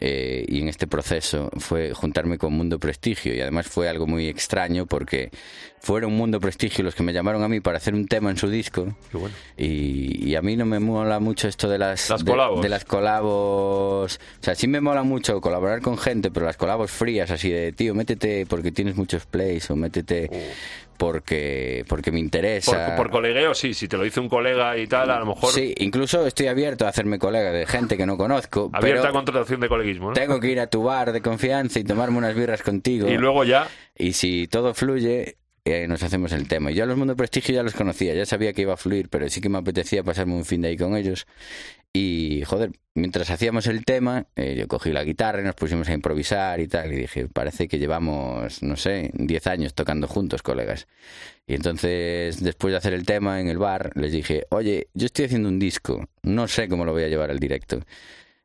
eh, 0.00 0.44
y 0.48 0.60
en 0.60 0.68
este 0.68 0.86
proceso 0.86 1.50
fue 1.58 1.92
juntarme 1.94 2.36
con 2.38 2.52
Mundo 2.52 2.78
Prestigio 2.78 3.34
y 3.34 3.40
además 3.40 3.66
fue 3.66 3.88
algo 3.88 4.06
muy 4.06 4.28
extraño 4.28 4.84
porque 4.86 5.30
fueron 5.80 6.12
Mundo 6.14 6.38
Prestigio 6.40 6.84
los 6.84 6.94
que 6.94 7.02
me 7.02 7.12
llamaron 7.12 7.42
a 7.42 7.48
mí 7.48 7.60
para 7.60 7.78
hacer 7.78 7.94
un 7.94 8.06
tema 8.06 8.30
en 8.30 8.36
su 8.36 8.48
disco 8.50 8.94
Qué 9.10 9.16
bueno. 9.16 9.34
y, 9.56 10.28
y 10.28 10.34
a 10.34 10.42
mí 10.42 10.56
no 10.56 10.66
me 10.66 10.80
mola 10.80 11.18
mucho 11.20 11.48
esto 11.48 11.68
de 11.68 11.78
las 11.78 12.10
Las 12.10 12.24
de- 12.24 12.30
colabos. 12.30 12.60
de 12.62 12.68
las 12.68 12.84
colabos 12.84 14.18
o 14.40 14.44
sea 14.44 14.54
sí 14.54 14.68
me 14.68 14.80
mola 14.80 15.02
mucho 15.02 15.40
colaborar 15.40 15.80
con 15.80 15.96
gente 15.98 16.30
pero 16.30 16.46
las 16.46 16.56
colabos 16.56 16.90
frías 16.90 17.30
así 17.30 17.50
de 17.50 17.72
tío 17.72 17.94
métete 17.94 18.46
porque 18.46 18.72
tienes 18.72 18.96
muchos 18.96 19.26
plays 19.26 19.70
o 19.70 19.76
métete 19.76 20.28
porque 20.96 21.84
porque 21.88 22.12
me 22.12 22.20
interesa 22.20 22.88
Por, 22.88 22.96
por 22.96 23.10
colegueo, 23.10 23.54
sí, 23.54 23.74
si 23.74 23.88
te 23.88 23.96
lo 23.96 24.04
dice 24.04 24.20
un 24.20 24.28
colega 24.28 24.76
y 24.76 24.86
tal, 24.86 25.10
a 25.10 25.18
lo 25.18 25.26
mejor 25.26 25.50
Sí, 25.52 25.74
incluso 25.78 26.26
estoy 26.26 26.48
abierto 26.48 26.86
a 26.86 26.88
hacerme 26.88 27.18
colega 27.18 27.52
de 27.52 27.66
gente 27.66 27.96
que 27.96 28.06
no 28.06 28.16
conozco, 28.16 28.70
abierta 28.72 29.02
pero 29.02 29.14
contratación 29.14 29.60
de 29.60 29.68
coleguismo, 29.68 30.08
¿no? 30.08 30.12
tengo 30.12 30.40
que 30.40 30.50
ir 30.50 30.60
a 30.60 30.66
tu 30.66 30.82
bar 30.82 31.12
de 31.12 31.22
confianza 31.22 31.78
y 31.78 31.84
tomarme 31.84 32.18
unas 32.18 32.34
birras 32.34 32.62
contigo. 32.62 33.08
Y 33.08 33.16
luego 33.16 33.44
ya, 33.44 33.68
Y 33.96 34.12
si 34.12 34.46
todo 34.46 34.74
fluye, 34.74 35.36
eh, 35.64 35.88
nos 35.88 36.02
hacemos 36.04 36.32
el 36.32 36.46
tema. 36.46 36.70
Y 36.70 36.74
yo 36.74 36.84
a 36.84 36.86
los 36.86 36.96
Mundo 36.96 37.16
Prestigio 37.16 37.54
ya 37.54 37.62
los 37.64 37.74
conocía, 37.74 38.14
ya 38.14 38.24
sabía 38.24 38.52
que 38.52 38.62
iba 38.62 38.74
a 38.74 38.76
fluir, 38.76 39.08
pero 39.08 39.28
sí 39.28 39.40
que 39.40 39.48
me 39.48 39.58
apetecía 39.58 40.04
pasarme 40.04 40.34
un 40.34 40.44
fin 40.44 40.62
de 40.62 40.68
ahí 40.68 40.76
con 40.76 40.96
ellos. 40.96 41.26
Y, 41.96 42.42
joder, 42.44 42.72
mientras 42.94 43.30
hacíamos 43.30 43.66
el 43.68 43.86
tema, 43.86 44.26
eh, 44.36 44.54
yo 44.54 44.68
cogí 44.68 44.92
la 44.92 45.02
guitarra 45.02 45.40
y 45.40 45.44
nos 45.44 45.54
pusimos 45.54 45.88
a 45.88 45.94
improvisar 45.94 46.60
y 46.60 46.68
tal. 46.68 46.92
Y 46.92 46.96
dije, 46.96 47.26
parece 47.26 47.68
que 47.68 47.78
llevamos, 47.78 48.62
no 48.62 48.76
sé, 48.76 49.10
10 49.14 49.46
años 49.46 49.74
tocando 49.74 50.06
juntos, 50.06 50.42
colegas. 50.42 50.86
Y 51.46 51.54
entonces, 51.54 52.42
después 52.42 52.72
de 52.72 52.76
hacer 52.78 52.92
el 52.92 53.06
tema 53.06 53.40
en 53.40 53.48
el 53.48 53.56
bar, 53.56 53.92
les 53.94 54.12
dije, 54.12 54.44
oye, 54.50 54.88
yo 54.92 55.06
estoy 55.06 55.24
haciendo 55.24 55.48
un 55.48 55.58
disco, 55.58 56.06
no 56.22 56.48
sé 56.48 56.68
cómo 56.68 56.84
lo 56.84 56.92
voy 56.92 57.04
a 57.04 57.08
llevar 57.08 57.30
al 57.30 57.38
directo. 57.38 57.80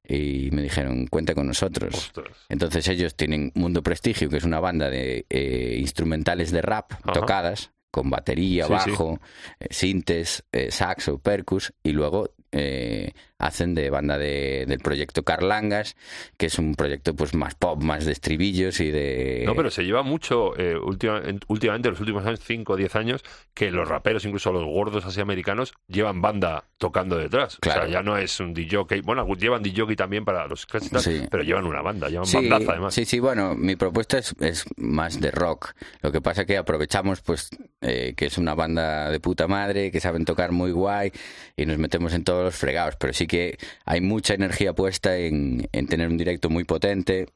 y 0.07 0.49
me 0.51 0.61
dijeron, 0.61 1.07
cuenta 1.07 1.35
con 1.35 1.47
nosotros. 1.47 1.93
Ostras. 1.93 2.37
Entonces 2.47 2.87
ellos 2.87 3.15
tienen 3.15 3.51
Mundo 3.55 3.83
Prestigio, 3.83 4.29
que 4.29 4.37
es 4.37 4.43
una 4.45 4.59
banda 4.61 4.89
de 4.89 5.25
eh, 5.29 5.77
instrumentales 5.79 6.51
de 6.51 6.61
rap 6.61 6.93
Ajá. 6.93 7.13
tocadas, 7.13 7.71
con 7.91 8.09
batería, 8.09 8.65
Sí, 8.65 8.71
bajo, 8.71 9.19
eh, 9.59 9.67
sintes, 9.69 10.43
eh, 10.53 10.71
saxo, 10.71 11.17
percus, 11.19 11.73
y 11.83 11.91
luego 11.91 12.33
eh, 12.51 13.11
hacen 13.41 13.75
de 13.75 13.89
banda 13.89 14.17
de, 14.17 14.65
del 14.67 14.79
proyecto 14.79 15.23
Carlangas, 15.23 15.95
que 16.37 16.45
es 16.45 16.59
un 16.59 16.75
proyecto 16.75 17.15
pues 17.15 17.33
más 17.33 17.55
pop, 17.55 17.81
más 17.81 18.05
de 18.05 18.11
estribillos 18.11 18.79
y 18.79 18.91
de... 18.91 19.43
No, 19.45 19.55
pero 19.55 19.69
se 19.71 19.83
lleva 19.83 20.03
mucho 20.03 20.57
eh, 20.57 20.77
última- 20.77 21.21
en- 21.25 21.39
últimamente, 21.47 21.87
en 21.89 21.93
los 21.93 21.99
últimos 22.01 22.25
años, 22.25 22.39
5 22.45 22.73
o 22.73 22.75
10 22.77 22.95
años, 22.95 23.23
que 23.53 23.71
los 23.71 23.87
raperos, 23.87 24.25
incluso 24.25 24.51
los 24.51 24.63
gordos 24.65 25.05
así 25.05 25.19
americanos, 25.21 25.73
llevan 25.87 26.21
banda 26.21 26.65
tocando 26.77 27.17
detrás. 27.17 27.57
Claro. 27.59 27.81
O 27.81 27.83
sea, 27.85 27.91
ya 27.91 28.03
no 28.03 28.17
es 28.17 28.39
un 28.39 28.53
DJ. 28.53 29.01
Bueno, 29.03 29.25
llevan 29.35 29.63
DJ 29.63 29.95
también 29.95 30.23
para 30.25 30.47
los 30.47 30.67
tal, 30.67 31.01
Sí. 31.01 31.23
pero 31.29 31.43
llevan 31.43 31.65
una 31.65 31.81
banda, 31.81 32.09
llevan 32.09 32.25
Sí, 32.25 32.37
bandaza 32.37 32.71
además. 32.73 32.93
sí, 32.93 33.05
sí, 33.05 33.19
bueno, 33.19 33.55
mi 33.55 33.75
propuesta 33.75 34.17
es, 34.17 34.35
es 34.39 34.65
más 34.77 35.19
de 35.19 35.31
rock. 35.31 35.73
Lo 36.01 36.11
que 36.11 36.21
pasa 36.21 36.45
que 36.45 36.57
aprovechamos, 36.57 37.21
pues, 37.21 37.49
eh, 37.81 38.13
que 38.15 38.25
es 38.27 38.37
una 38.37 38.53
banda 38.55 39.09
de 39.09 39.19
puta 39.19 39.47
madre, 39.47 39.91
que 39.91 39.99
saben 39.99 40.25
tocar 40.25 40.51
muy 40.51 40.71
guay 40.71 41.11
y 41.55 41.65
nos 41.65 41.77
metemos 41.77 42.13
en 42.13 42.23
todos 42.23 42.43
los 42.45 42.55
fregados. 42.55 42.95
Pero 42.97 43.13
sí 43.13 43.27
que 43.31 43.57
hay 43.85 44.01
mucha 44.01 44.33
energía 44.33 44.73
puesta 44.73 45.15
en, 45.17 45.67
en 45.71 45.87
tener 45.87 46.09
un 46.09 46.17
directo 46.17 46.49
muy 46.49 46.65
potente. 46.65 47.27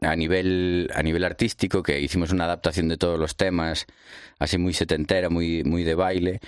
A 0.00 0.16
nivel, 0.16 0.90
a 0.94 1.02
nivel 1.02 1.24
artístico, 1.24 1.82
que 1.82 1.98
hicimos 1.98 2.30
una 2.30 2.44
adaptación 2.44 2.88
de 2.88 2.98
todos 2.98 3.18
los 3.18 3.36
temas, 3.36 3.86
así 4.38 4.58
muy 4.58 4.74
setentera, 4.74 5.30
muy, 5.30 5.64
muy 5.64 5.82
de 5.82 5.94
baile, 5.94 6.40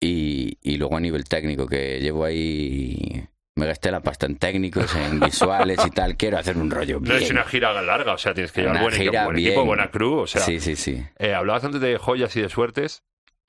y, 0.00 0.58
y 0.62 0.78
luego 0.78 0.96
a 0.96 1.00
nivel 1.00 1.22
técnico, 1.24 1.68
que 1.68 2.00
llevo 2.00 2.24
ahí 2.24 3.24
me 3.56 3.66
gasté 3.66 3.92
la 3.92 4.00
pasta 4.00 4.26
en 4.26 4.36
técnicos, 4.36 4.92
en 4.96 5.20
visuales 5.20 5.78
y 5.86 5.90
tal. 5.90 6.16
Quiero 6.16 6.38
hacer 6.38 6.56
un 6.56 6.68
rollo 6.72 6.96
No 6.98 7.10
bien. 7.12 7.22
es 7.22 7.30
una 7.30 7.44
gira 7.44 7.80
larga, 7.82 8.14
o 8.14 8.18
sea, 8.18 8.34
tienes 8.34 8.50
que 8.50 8.62
llevar 8.62 8.76
Una 8.76 8.82
buen, 9.26 9.36
equipo, 9.38 9.64
buena 9.64 9.90
crew. 9.92 10.14
O 10.20 10.26
sea, 10.26 10.40
sí, 10.40 10.58
sí, 10.58 10.74
sí. 10.74 11.00
eh, 11.18 11.34
hablabas 11.34 11.62
antes 11.62 11.80
de 11.80 11.96
joyas 11.98 12.34
y 12.34 12.40
de 12.40 12.48
suertes. 12.48 13.04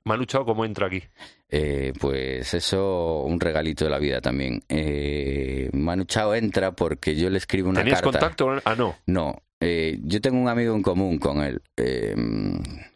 Manu 0.08 0.26
Chao, 0.26 0.46
¿cómo 0.46 0.66
entra 0.66 0.86
aquí? 0.86 1.02
Eh, 1.50 1.92
pues 2.00 2.54
eso, 2.54 3.24
un 3.24 3.40
regalito 3.40 3.86
de 3.86 3.90
la 3.92 3.98
vida 3.98 4.22
también. 4.22 4.64
Eh, 4.70 5.70
Manu 5.74 6.04
Chao 6.06 6.36
entra 6.36 6.74
porque 6.74 7.16
yo 7.16 7.30
le 7.32 7.40
escribo 7.40 7.70
una 7.70 7.80
¿Tenías 7.80 8.04
carta. 8.04 8.20
contacto? 8.20 8.46
con 8.46 8.56
él? 8.56 8.62
Ah, 8.66 8.76
no. 8.78 8.96
No, 9.08 9.36
eh, 9.60 9.98
yo 10.04 10.22
tengo 10.22 10.38
un 10.40 10.48
amigo 10.48 10.76
en 10.76 10.84
común 10.84 11.18
con 11.18 11.42
él, 11.42 11.60
eh, 11.78 12.16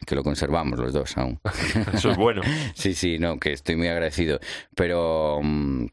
que 0.06 0.14
lo 0.14 0.22
conservamos 0.22 0.78
los 0.78 0.92
dos 0.92 1.18
aún. 1.18 1.40
Eso 1.92 2.12
es 2.12 2.16
bueno. 2.16 2.42
Sí, 2.74 2.94
sí, 2.94 3.18
no, 3.18 3.40
que 3.40 3.52
estoy 3.54 3.74
muy 3.74 3.88
agradecido. 3.88 4.38
Pero 4.76 5.40
mm, 5.42 5.86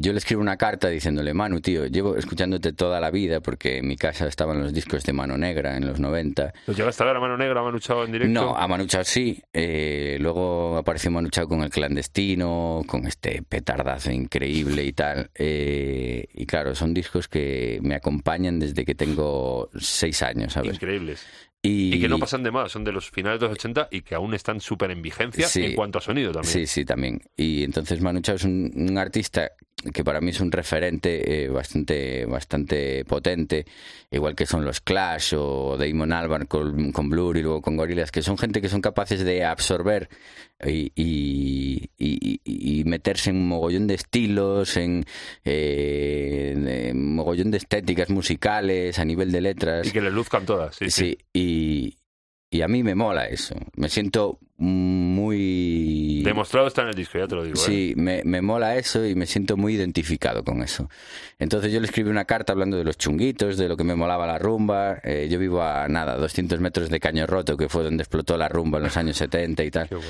yo 0.00 0.12
le 0.12 0.18
escribo 0.18 0.40
una 0.40 0.56
carta 0.56 0.88
diciéndole, 0.88 1.34
Manu, 1.34 1.60
tío, 1.60 1.86
llevo 1.86 2.16
escuchándote 2.16 2.72
toda 2.72 3.00
la 3.00 3.10
vida 3.10 3.40
porque 3.40 3.78
en 3.78 3.88
mi 3.88 3.96
casa 3.96 4.26
estaban 4.26 4.60
los 4.60 4.72
discos 4.72 5.04
de 5.04 5.12
Mano 5.12 5.36
Negra 5.36 5.76
en 5.76 5.86
los 5.86 6.00
90. 6.00 6.52
¿Los 6.66 6.76
llegaste 6.76 7.02
a 7.02 7.06
ver 7.06 7.16
a 7.16 7.20
mano 7.20 7.36
negra, 7.36 7.60
a 7.60 7.62
Manu 7.64 7.78
Chao 7.80 8.04
en 8.04 8.12
directo? 8.12 8.32
No, 8.32 8.56
a 8.56 8.66
Manu 8.66 8.86
Chao 8.86 9.04
sí. 9.04 9.42
Eh, 9.52 10.16
luego 10.20 10.76
apareció 10.76 11.10
Manu 11.10 11.28
Chao 11.30 11.46
con 11.48 11.62
El 11.62 11.70
Clandestino, 11.70 12.82
con 12.86 13.06
este 13.06 13.42
petardazo 13.42 14.10
increíble 14.10 14.84
y 14.84 14.92
tal. 14.92 15.30
Eh, 15.34 16.26
y 16.34 16.46
claro, 16.46 16.74
son 16.74 16.94
discos 16.94 17.28
que 17.28 17.78
me 17.82 17.94
acompañan 17.94 18.58
desde 18.58 18.84
que 18.84 18.94
tengo 18.94 19.68
seis 19.78 20.22
años, 20.22 20.52
¿sabes? 20.54 20.74
Increíbles. 20.74 21.24
Y, 21.62 21.94
Y 21.96 22.00
que 22.00 22.08
no 22.08 22.18
pasan 22.18 22.42
de 22.42 22.50
más, 22.50 22.72
son 22.72 22.84
de 22.84 22.92
los 22.92 23.10
finales 23.10 23.38
de 23.38 23.46
los 23.46 23.52
80 23.54 23.88
y 23.90 24.00
que 24.00 24.14
aún 24.14 24.32
están 24.32 24.60
súper 24.60 24.90
en 24.92 25.02
vigencia 25.02 25.46
Sí. 25.46 25.62
en 25.62 25.74
cuanto 25.74 25.98
a 25.98 26.00
sonido 26.00 26.32
también. 26.32 26.50
Sí, 26.50 26.66
sí, 26.66 26.86
también. 26.86 27.20
Y 27.36 27.64
entonces 27.64 28.00
Manu 28.00 28.20
Chao 28.22 28.36
es 28.36 28.44
un, 28.44 28.72
un 28.74 28.96
artista 28.96 29.50
que 29.94 30.04
para 30.04 30.20
mí 30.20 30.30
es 30.30 30.40
un 30.40 30.52
referente 30.52 31.44
eh, 31.44 31.48
bastante, 31.48 32.26
bastante 32.26 33.04
potente, 33.06 33.64
igual 34.10 34.34
que 34.34 34.44
son 34.46 34.64
los 34.64 34.80
Clash 34.80 35.34
o 35.36 35.76
Damon 35.78 36.12
Albarn 36.12 36.46
con, 36.46 36.92
con 36.92 37.08
Blur 37.08 37.36
y 37.38 37.42
luego 37.42 37.62
con 37.62 37.76
Gorillaz, 37.76 38.10
que 38.10 38.22
son 38.22 38.36
gente 38.36 38.60
que 38.60 38.68
son 38.68 38.80
capaces 38.82 39.24
de 39.24 39.44
absorber 39.44 40.08
y, 40.64 40.92
y, 40.94 41.90
y- 41.98 42.40
y 42.44 42.84
meterse 42.84 43.30
en 43.30 43.36
un 43.36 43.48
mogollón 43.48 43.86
de 43.86 43.94
estilos, 43.94 44.76
en, 44.76 45.04
eh, 45.44 46.54
de 46.56 46.94
mogollón 46.94 47.50
de 47.50 47.58
estéticas 47.58 48.10
musicales, 48.10 48.98
a 48.98 49.04
nivel 49.04 49.32
de 49.32 49.40
letras. 49.40 49.86
Y 49.86 49.90
que 49.92 50.00
les 50.00 50.12
luzcan 50.12 50.44
todas. 50.46 50.76
Sí, 50.76 50.90
sí. 50.90 51.00
Sí, 51.00 51.18
y, 51.32 51.96
y 52.50 52.62
a 52.62 52.68
mí 52.68 52.82
me 52.82 52.94
mola 52.94 53.26
eso. 53.26 53.54
Me 53.76 53.88
siento 53.88 54.38
muy... 54.60 56.22
Demostrado 56.24 56.66
está 56.68 56.82
en 56.82 56.88
el 56.88 56.94
disco, 56.94 57.18
ya 57.18 57.26
te 57.26 57.34
lo 57.34 57.44
digo. 57.44 57.56
¿eh? 57.56 57.60
Sí, 57.64 57.94
me, 57.96 58.22
me 58.24 58.42
mola 58.42 58.76
eso 58.76 59.04
y 59.06 59.14
me 59.14 59.26
siento 59.26 59.56
muy 59.56 59.74
identificado 59.74 60.44
con 60.44 60.62
eso. 60.62 60.88
Entonces 61.38 61.72
yo 61.72 61.80
le 61.80 61.86
escribí 61.86 62.10
una 62.10 62.24
carta 62.24 62.52
hablando 62.52 62.76
de 62.76 62.84
los 62.84 62.96
chunguitos, 62.98 63.56
de 63.56 63.68
lo 63.68 63.76
que 63.76 63.84
me 63.84 63.94
molaba 63.94 64.26
la 64.26 64.38
rumba. 64.38 65.00
Eh, 65.02 65.28
yo 65.30 65.38
vivo 65.38 65.62
a 65.62 65.88
nada, 65.88 66.16
200 66.16 66.60
metros 66.60 66.90
de 66.90 67.00
Caño 67.00 67.26
Roto, 67.26 67.56
que 67.56 67.68
fue 67.68 67.82
donde 67.82 68.02
explotó 68.02 68.36
la 68.36 68.48
rumba 68.48 68.78
en 68.78 68.84
los 68.84 68.96
años 68.96 69.16
70 69.16 69.64
y 69.64 69.70
tal. 69.70 69.88
Qué 69.88 69.94
bueno. 69.96 70.08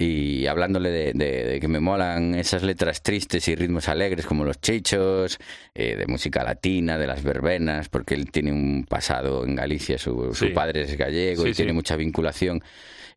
Y 0.00 0.46
hablándole 0.46 0.90
de, 0.90 1.12
de- 1.12 1.44
de 1.44 1.60
que 1.60 1.66
me 1.66 1.80
molan 1.80 2.36
esas 2.36 2.62
letras 2.62 3.02
tristes 3.02 3.48
y 3.48 3.56
ritmos 3.56 3.88
alegres 3.88 4.26
como 4.26 4.44
los 4.44 4.60
chichos, 4.60 5.38
eh, 5.74 5.96
de 5.96 6.06
música 6.06 6.44
latina, 6.44 6.96
de 6.98 7.08
las 7.08 7.24
verbenas, 7.24 7.88
porque 7.88 8.14
él 8.14 8.30
tiene 8.30 8.52
un 8.52 8.86
pasado 8.88 9.44
en 9.44 9.56
Galicia, 9.56 9.98
su, 9.98 10.32
su 10.34 10.46
Sí. 10.46 10.50
padre 10.52 10.82
es 10.82 10.96
gallego 10.96 11.42
Sí, 11.42 11.48
y 11.48 11.52
tiene 11.52 11.72
sí. 11.72 11.74
mucha 11.74 11.96
vinculación. 11.96 12.62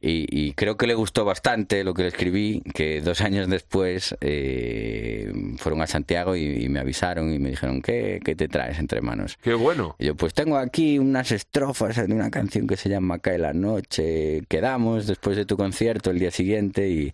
Y, 0.03 0.25
y 0.29 0.53
creo 0.53 0.77
que 0.77 0.87
le 0.87 0.95
gustó 0.95 1.25
bastante 1.25 1.83
lo 1.83 1.93
que 1.93 2.01
le 2.01 2.07
escribí, 2.07 2.63
que 2.73 3.01
dos 3.01 3.21
años 3.21 3.47
después 3.47 4.15
eh, 4.19 5.31
fueron 5.57 5.81
a 5.81 5.87
Santiago 5.87 6.35
y, 6.35 6.63
y 6.63 6.69
me 6.69 6.79
avisaron 6.79 7.31
y 7.31 7.37
me 7.37 7.51
dijeron, 7.51 7.83
¿qué, 7.83 8.19
¿qué 8.23 8.35
te 8.35 8.47
traes 8.47 8.79
entre 8.79 9.01
manos? 9.01 9.37
Qué 9.43 9.53
bueno. 9.53 9.95
Y 9.99 10.07
yo, 10.07 10.15
pues 10.15 10.33
tengo 10.33 10.57
aquí 10.57 10.97
unas 10.97 11.31
estrofas 11.31 11.95
de 11.95 12.13
una 12.13 12.31
canción 12.31 12.65
que 12.65 12.77
se 12.77 12.89
llama 12.89 13.19
Cae 13.19 13.37
la 13.37 13.53
noche. 13.53 14.41
Quedamos 14.49 15.05
después 15.05 15.37
de 15.37 15.45
tu 15.45 15.55
concierto 15.55 16.09
el 16.09 16.17
día 16.17 16.31
siguiente 16.31 16.89
y, 16.89 17.13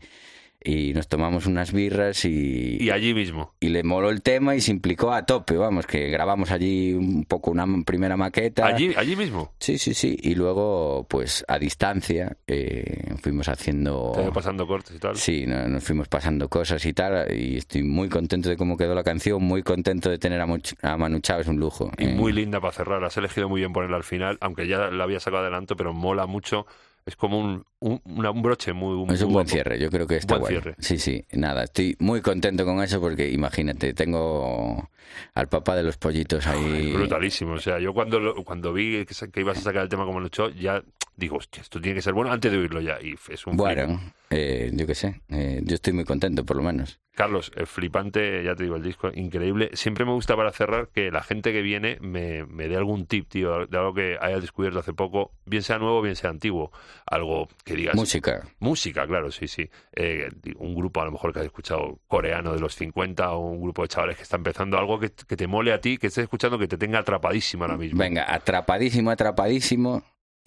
y 0.68 0.94
nos 0.94 1.08
tomamos 1.08 1.46
unas 1.46 1.72
birras 1.72 2.26
y, 2.26 2.78
Y 2.82 2.90
allí 2.90 3.14
mismo. 3.14 3.54
y 3.62 3.70
le 3.70 3.84
moló 3.84 4.10
el 4.10 4.22
tema 4.22 4.54
y 4.56 4.62
se 4.62 4.72
implicó 4.72 5.14
a 5.14 5.26
tope, 5.26 5.56
vamos, 5.56 5.86
que 5.88 6.10
grabamos 6.10 6.52
allí 6.52 6.92
un 6.94 7.24
poco 7.24 7.52
una 7.52 7.66
primera 7.86 8.18
maqueta. 8.18 8.66
Allí, 8.66 8.94
allí 8.98 9.16
mismo. 9.16 9.54
Sí, 9.60 9.78
sí, 9.78 9.94
sí. 9.94 10.18
Y 10.22 10.36
luego, 10.36 11.06
pues 11.10 11.46
a 11.48 11.58
distancia, 11.58 12.36
eh, 12.48 13.14
fuimos 13.22 13.48
haciendo... 13.48 14.12
Te 14.16 14.30
pasando 14.32 14.68
cortes 14.68 14.96
y 14.96 15.00
tal. 15.00 15.16
Sí, 15.16 15.46
no- 15.48 15.68
nos 15.70 15.84
fuimos 15.84 16.08
pasando 16.10 16.50
cosas 16.50 16.86
y 16.86 16.92
tal, 16.94 17.34
y 17.34 17.58
estoy 17.58 17.84
muy 17.84 18.10
contento 18.10 18.50
de 18.50 18.58
cómo 18.58 18.76
quedó 18.76 18.94
la 18.94 19.04
canción, 19.04 19.42
muy 19.44 19.64
contento 19.64 20.10
de 20.10 20.18
tener 20.18 20.42
a, 20.42 20.46
Much- 20.48 20.76
a 20.82 20.98
Manu 20.98 21.20
Chao, 21.20 21.40
es 21.40 21.48
un 21.48 21.60
lujo. 21.60 21.92
Y 21.98 22.06
Eh, 22.06 22.14
muy 22.14 22.34
linda 22.34 22.60
para 22.60 22.74
cerrar. 22.74 23.04
Has 23.06 23.16
elegido 23.16 23.48
muy 23.48 23.62
bien 23.62 23.72
ponerla 23.72 23.96
al 23.98 24.04
final, 24.04 24.38
aunque 24.42 24.68
ya 24.68 24.90
la 24.90 25.04
había 25.06 25.20
sacado 25.22 25.44
adelante, 25.44 25.76
pero 25.78 25.94
mola 25.94 26.26
mucho. 26.26 26.66
Es 27.08 27.16
como 27.16 27.40
un, 27.40 27.66
un, 27.80 28.02
un 28.06 28.42
broche 28.42 28.74
muy, 28.74 28.96
muy 28.98 29.16
Es 29.16 29.22
un 29.22 29.32
buen 29.32 29.48
cierre, 29.48 29.80
yo 29.80 29.90
creo 29.90 30.06
que 30.06 30.18
está 30.18 30.38
Buen 30.38 30.50
cierre. 30.52 30.76
Sí, 30.78 31.00
sí, 31.00 31.24
nada, 31.32 31.64
estoy 31.64 31.96
muy 32.00 32.22
contento 32.22 32.66
con 32.66 32.84
eso 32.84 33.00
porque 33.00 33.32
imagínate, 33.32 33.94
tengo 33.94 34.90
al 35.34 35.48
papá 35.48 35.78
de 35.78 35.84
los 35.84 35.96
pollitos 35.98 36.46
ahí. 36.48 36.92
Brutalísimo. 36.92 37.54
O 37.54 37.60
sea, 37.60 37.80
yo 37.80 37.94
cuando, 37.94 38.20
lo- 38.20 38.44
cuando 38.44 38.74
vi 38.74 39.06
que 39.06 39.40
ibas 39.40 39.58
a 39.58 39.62
sacar 39.62 39.84
el 39.84 39.90
tema 39.90 40.04
como 40.06 40.20
luchó, 40.20 40.50
ya 40.50 40.84
digo, 41.18 41.38
hostia, 41.38 41.62
esto 41.62 41.82
tiene 41.82 41.96
que 41.96 42.02
ser 42.02 42.14
bueno 42.14 42.32
antes 42.32 42.52
de 42.52 42.58
oírlo 42.58 42.80
ya. 42.80 42.98
Y 43.02 43.16
es 43.30 43.46
un. 43.46 43.58
Bueno, 43.58 44.00
eh, 44.30 44.72
yo 44.74 44.88
qué 44.88 44.96
sé, 44.96 45.22
eh, 45.30 45.60
yo 45.64 45.76
estoy 45.76 45.92
muy 45.94 46.06
contento 46.06 46.46
por 46.46 46.56
lo 46.56 46.64
menos. 46.64 47.00
Carlos, 47.14 47.52
flipante, 47.66 48.44
ya 48.44 48.54
te 48.54 48.62
digo, 48.62 48.76
el 48.76 48.84
disco 48.84 49.10
increíble. 49.12 49.72
Siempre 49.74 50.06
me 50.06 50.12
gusta 50.12 50.36
para 50.36 50.52
cerrar 50.52 50.90
que 50.90 51.10
la 51.10 51.24
gente 51.24 51.52
que 51.52 51.64
viene 51.64 51.98
me, 52.00 52.46
me 52.46 52.68
dé 52.68 52.76
algún 52.76 53.08
tip, 53.08 53.28
tío, 53.28 53.66
de 53.66 53.76
algo 53.76 53.96
que 53.96 54.20
haya 54.22 54.40
descubierto 54.40 54.78
hace 54.78 54.94
poco, 54.94 55.32
bien 55.44 55.64
sea 55.64 55.80
nuevo, 55.80 56.04
bien 56.04 56.16
sea 56.16 56.30
antiguo. 56.30 56.72
Algo 57.08 57.48
que 57.66 57.74
digas. 57.74 57.96
Música, 57.96 58.44
Música, 58.60 59.08
claro, 59.08 59.32
sí, 59.32 59.48
sí. 59.48 59.68
Eh, 59.94 60.30
un 60.58 60.76
grupo 60.76 61.02
a 61.02 61.06
lo 61.06 61.12
mejor 61.12 61.34
que 61.34 61.40
has 61.40 61.46
escuchado 61.46 62.00
coreano 62.08 62.54
de 62.54 62.60
los 62.60 62.76
50 62.76 63.32
o 63.32 63.50
un 63.50 63.62
grupo 63.64 63.82
de 63.82 63.88
chavales 63.88 64.18
que 64.18 64.22
está 64.24 64.36
empezando 64.38 64.78
algo 64.78 65.00
que, 65.00 65.10
que 65.10 65.36
te 65.36 65.48
mole 65.48 65.74
a 65.74 65.82
ti, 65.82 65.98
que 65.98 66.08
estés 66.08 66.26
escuchando, 66.26 66.60
que 66.60 66.68
te 66.68 66.78
tenga 66.78 67.00
atrapadísimo 67.00 67.64
ahora 67.64 67.78
mismo. 67.78 67.98
venga, 67.98 68.32
atrapadísimo, 68.32 69.10
atrapadísimo, 69.10 70.04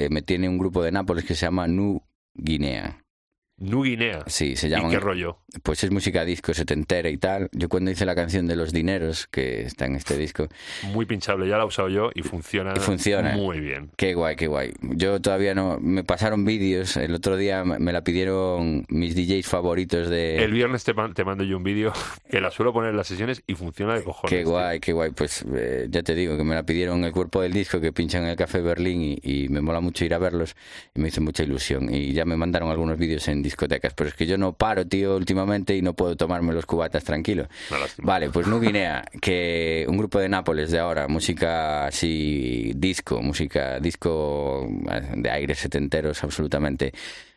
me 0.08 0.22
tiene 0.22 0.48
un 0.48 0.58
grupo 0.58 0.82
de 0.82 0.92
Nápoles 0.92 1.24
que 1.24 1.34
se 1.34 1.46
llama 1.46 1.66
Nu 1.66 2.02
Guinea. 2.34 3.04
New 3.60 3.84
Guinea. 3.84 4.24
Sí, 4.26 4.56
se 4.56 4.66
¿Y 4.66 4.70
llaman. 4.70 4.90
qué 4.90 4.98
rollo? 4.98 5.38
Pues 5.62 5.84
es 5.84 5.90
música 5.90 6.24
disco 6.24 6.54
setentera 6.54 7.08
y 7.10 7.16
tal. 7.18 7.48
Yo 7.52 7.68
cuando 7.68 7.90
hice 7.90 8.06
la 8.06 8.14
canción 8.14 8.46
de 8.46 8.56
los 8.56 8.72
dineros, 8.72 9.26
que 9.26 9.62
está 9.62 9.86
en 9.86 9.96
este 9.96 10.16
disco, 10.16 10.48
Muy 10.92 11.06
pinchable, 11.06 11.46
ya 11.48 11.56
la 11.58 11.64
he 11.64 11.66
usado 11.66 11.88
yo 11.88 12.10
y 12.14 12.22
funciona, 12.22 12.72
Y 12.76 12.80
funciona. 12.80 13.32
muy 13.36 13.60
bien. 13.60 13.90
Qué 13.96 14.14
guay, 14.14 14.36
qué 14.36 14.46
guay. 14.46 14.72
Yo 14.82 15.20
todavía 15.20 15.54
no. 15.54 15.78
Me 15.80 16.04
pasaron 16.04 16.44
vídeos. 16.44 16.96
El 16.96 17.14
otro 17.14 17.36
día 17.36 17.64
me 17.64 17.92
la 17.92 18.02
pidieron 18.02 18.86
mis 18.88 19.14
DJs 19.14 19.46
favoritos 19.46 20.08
de. 20.08 20.42
El 20.42 20.52
viernes 20.52 20.84
te, 20.84 20.94
te 21.14 21.24
mando 21.24 21.44
yo 21.44 21.56
un 21.56 21.62
vídeo 21.64 21.92
que 22.30 22.40
la 22.40 22.50
suelo 22.50 22.72
poner 22.72 22.90
en 22.90 22.96
las 22.96 23.08
sesiones 23.08 23.42
y 23.46 23.54
funciona 23.54 23.94
de 23.94 24.02
cojones. 24.04 24.30
Qué 24.30 24.42
tío. 24.44 24.50
guay, 24.52 24.80
qué 24.80 24.92
guay. 24.92 25.10
Pues 25.10 25.44
eh, 25.54 25.86
ya 25.90 26.02
te 26.02 26.14
digo 26.14 26.36
que 26.36 26.44
me 26.44 26.54
la 26.54 26.64
pidieron 26.64 27.04
el 27.04 27.12
cuerpo 27.12 27.42
del 27.42 27.52
disco 27.52 27.80
que 27.80 27.92
pinchan 27.92 28.22
en 28.24 28.30
el 28.30 28.36
Café 28.36 28.60
Berlín 28.62 29.02
y, 29.02 29.18
y 29.44 29.48
me 29.48 29.60
mola 29.60 29.80
mucho 29.80 30.04
ir 30.04 30.14
a 30.14 30.18
verlos 30.18 30.56
y 30.94 31.00
me 31.00 31.08
hizo 31.08 31.20
mucha 31.20 31.42
ilusión. 31.42 31.92
Y 31.92 32.12
ya 32.12 32.24
me 32.24 32.36
mandaron 32.36 32.70
algunos 32.70 32.96
vídeos 32.98 33.28
en 33.28 33.42
discotecas. 33.50 33.94
Pero 33.94 34.08
es 34.08 34.14
que 34.14 34.26
yo 34.26 34.38
no 34.38 34.52
paro, 34.52 34.86
tío, 34.86 35.16
últimamente 35.16 35.76
y 35.76 35.82
no 35.82 35.94
puedo 35.94 36.16
tomarme 36.16 36.52
los 36.52 36.66
cubatas 36.66 37.04
tranquilo. 37.04 37.48
Vale, 37.98 38.30
pues 38.30 38.46
New 38.46 38.60
Guinea, 38.60 39.04
que 39.20 39.84
un 39.88 39.98
grupo 39.98 40.18
de 40.18 40.28
Nápoles 40.28 40.70
de 40.70 40.78
ahora, 40.78 41.08
música 41.08 41.86
así, 41.86 42.72
disco, 42.76 43.20
música, 43.22 43.78
disco 43.80 44.66
de 45.16 45.30
aires 45.30 45.58
setenteros 45.58 46.22
absolutamente. 46.24 46.92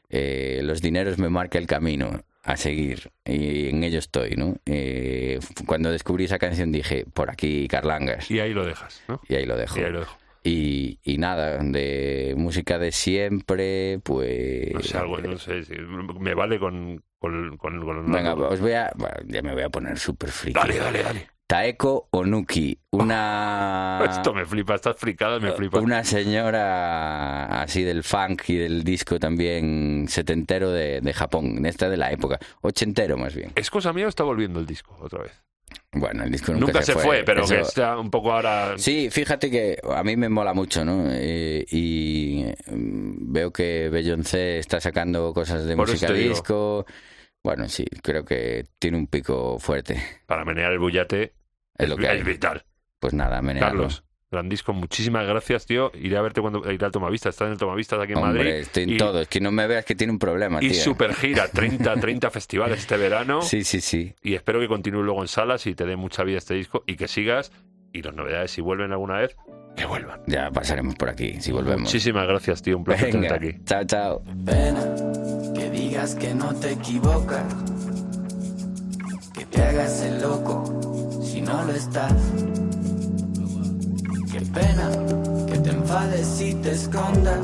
Eh, 0.09 0.61
los 0.63 0.81
dineros 0.81 1.17
me 1.17 1.29
marca 1.29 1.57
el 1.57 1.65
camino 1.65 2.23
a 2.43 2.57
seguir 2.57 3.09
y 3.25 3.69
en 3.69 3.83
ello 3.83 3.99
estoy, 3.99 4.35
¿no? 4.35 4.57
Eh, 4.65 5.39
cuando 5.65 5.91
descubrí 5.91 6.25
esa 6.25 6.37
canción 6.37 6.71
dije, 6.71 7.05
por 7.13 7.31
aquí 7.31 7.67
Carlangas. 7.67 8.29
Y 8.29 8.39
ahí 8.39 8.53
lo 8.53 8.65
dejas, 8.65 9.01
¿no? 9.07 9.21
Y 9.27 9.35
ahí 9.35 9.45
lo 9.45 9.57
dejo. 9.57 9.79
Y 9.79 9.83
ahí 9.83 9.91
lo 9.91 10.01
dejo. 10.01 10.17
Y, 10.43 10.99
y 11.03 11.17
nada, 11.19 11.57
de 11.63 12.33
música 12.37 12.77
de 12.77 12.91
siempre, 12.91 13.99
pues... 14.03 14.73
No 14.73 14.81
sé, 14.81 14.97
algo, 14.97 15.17
no 15.19 15.37
sé, 15.37 15.63
si 15.63 15.73
me 16.19 16.33
vale 16.33 16.59
con, 16.59 17.01
con, 17.17 17.55
con, 17.57 17.79
con- 17.85 18.11
Venga, 18.11 18.33
os 18.33 18.59
voy 18.59 18.73
a... 18.73 18.91
bueno, 18.95 19.15
ya 19.25 19.41
me 19.41 19.53
voy 19.53 19.63
a 19.63 19.69
poner 19.69 19.97
súper 19.97 20.29
friki. 20.31 20.59
Dale, 20.59 20.77
dale, 20.77 21.01
dale. 21.03 21.27
Taeko 21.47 22.09
Onuki, 22.11 22.77
una... 22.91 24.01
Esto 24.09 24.33
me 24.33 24.45
flipa, 24.45 24.75
estas 24.75 24.97
fricadas 24.97 25.41
me 25.41 25.51
flipan. 25.53 25.79
Ah. 25.79 25.83
Una 25.83 26.03
señora 26.03 27.61
así 27.61 27.83
del 27.83 28.03
funk 28.03 28.49
y 28.49 28.57
del 28.57 28.83
disco 28.83 29.19
también 29.19 30.07
setentero 30.09 30.71
de, 30.71 30.99
de 30.99 31.13
Japón, 31.13 31.65
esta 31.65 31.89
de 31.89 31.95
la 31.97 32.11
época, 32.11 32.37
ochentero 32.61 33.17
más 33.17 33.33
bien. 33.33 33.51
¿Es 33.55 33.69
cosa 33.69 33.93
mía 33.93 34.07
o 34.07 34.09
está 34.09 34.23
volviendo 34.23 34.59
el 34.59 34.65
disco 34.65 34.97
otra 34.99 35.23
vez? 35.23 35.41
Bueno, 35.95 36.23
el 36.23 36.31
disco 36.31 36.51
nunca, 36.53 36.65
Nunca, 36.67 36.81
se, 36.81 36.93
fue, 36.93 37.23
pero 37.23 37.43
Eso- 37.43 37.53
que 37.55 37.61
está 37.61 37.97
un 37.99 38.09
poco 38.09 38.31
ahora... 38.31 38.73
Sí, 38.77 39.09
fíjate 39.11 39.51
que 39.51 39.77
a 39.95 40.03
mí 40.03 40.17
me 40.17 40.27
mola 40.27 40.53
mucho, 40.53 40.83
¿no? 40.83 41.05
Eh, 41.09 41.65
y 41.69 42.45
mm, 42.71 43.31
veo 43.31 43.51
que 43.53 43.89
Beyoncé 43.89 44.57
está 44.57 44.81
sacando 44.81 45.33
cosas 45.33 45.65
de 45.65 45.75
Por 45.75 45.87
música 45.87 46.11
disco. 46.11 46.85
Bueno, 47.43 47.67
sí, 47.69 47.85
creo 48.01 48.25
que 48.25 48.65
tiene 48.79 48.97
un 48.97 49.07
pico 49.07 49.59
fuerte. 49.59 50.01
Para 50.25 50.45
menear 50.45 50.71
el 50.71 50.79
bullate 50.79 51.33
Es 51.77 51.89
lo 51.89 51.97
que 51.97 52.07
hay. 52.07 52.23
vital. 52.23 52.65
Pues 52.99 53.13
nada, 53.13 53.41
menearlo. 53.41 53.83
Carlos, 53.83 54.03
gran 54.33 54.49
disco, 54.49 54.73
muchísimas 54.73 55.25
gracias, 55.25 55.65
tío. 55.65 55.91
Iré 55.93 56.17
a 56.17 56.21
verte 56.21 56.41
cuando 56.41 56.69
iré 56.71 56.85
al 56.85 56.91
Tomavista. 56.91 57.29
Estás 57.29 57.45
en 57.45 57.53
el 57.53 57.57
Tomavista 57.57 57.95
de 57.97 58.03
aquí 58.03 58.11
en 58.11 58.17
Hombre, 58.17 58.33
Madrid. 58.43 58.53
estoy 58.55 58.83
en 58.83 58.89
y, 58.89 58.97
todo. 58.97 59.21
Es 59.21 59.27
que 59.29 59.39
no 59.39 59.51
me 59.51 59.65
veas 59.67 59.85
que 59.85 59.95
tiene 59.95 60.11
un 60.11 60.19
problema, 60.19 60.59
Y 60.61 60.69
tío. 60.71 60.81
super 60.83 61.13
gira, 61.15 61.47
30, 61.47 61.95
30 61.95 62.29
festivales 62.29 62.79
este 62.79 62.97
verano. 62.97 63.41
Sí, 63.41 63.63
sí, 63.63 63.79
sí. 63.79 64.13
Y 64.21 64.33
espero 64.33 64.59
que 64.59 64.67
continúe 64.67 65.01
luego 65.03 65.21
en 65.21 65.27
salas 65.29 65.65
y 65.67 65.75
te 65.75 65.85
dé 65.85 65.95
mucha 65.95 66.23
vida 66.23 66.37
este 66.39 66.53
disco 66.55 66.83
y 66.85 66.95
que 66.95 67.07
sigas. 67.07 67.51
Y 67.93 68.01
las 68.01 68.13
novedades, 68.15 68.51
si 68.51 68.61
vuelven 68.61 68.91
alguna 68.91 69.19
vez, 69.19 69.35
que 69.75 69.85
vuelvan. 69.85 70.21
Ya 70.27 70.49
pasaremos 70.51 70.95
por 70.95 71.09
aquí, 71.09 71.39
si 71.39 71.51
volvemos. 71.51 71.81
Muchísimas 71.81 72.27
gracias, 72.27 72.61
tío. 72.61 72.77
Un 72.77 72.83
placer 72.83 73.11
tenerte 73.11 73.35
aquí. 73.49 73.57
chao, 73.65 73.83
chao. 73.85 74.23
pena 74.45 74.83
que 75.55 75.69
digas 75.69 76.15
que 76.15 76.33
no 76.33 76.53
te 76.55 76.71
equivocas, 76.71 77.43
que 79.33 79.45
te 79.45 79.61
hagas 79.61 80.01
el 80.01 80.21
loco 80.21 80.63
si 81.23 81.41
no 81.41 81.63
lo 81.65 81.71
estás. 81.73 82.13
Qué 84.33 84.41
pena 84.41 84.89
que 85.45 85.59
te 85.59 85.69
enfades 85.69 86.41
y 86.41 86.55
te 86.55 86.71
escondas. 86.71 87.39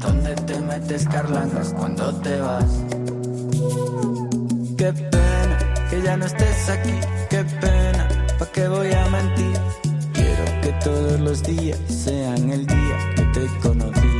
¿Dónde 0.00 0.34
te 0.34 0.60
metes 0.62 1.06
carlangas 1.06 1.72
cuando 1.78 2.12
te 2.16 2.40
vas? 2.40 2.64
Qué 4.76 4.92
pena 4.92 5.58
que 5.88 6.02
ya 6.02 6.16
no 6.16 6.26
estés 6.26 6.68
aquí, 6.70 6.94
qué 7.30 7.44
pena, 7.60 8.08
¿pa' 8.36 8.46
qué 8.46 8.66
voy 8.66 8.92
a 8.92 9.08
mentir? 9.10 9.60
Quiero 10.12 10.44
que 10.60 10.72
todos 10.82 11.20
los 11.20 11.44
días 11.44 11.78
sean 11.86 12.50
el 12.50 12.66
día 12.66 12.98
que 13.14 13.22
te 13.26 13.46
conocí. 13.62 14.13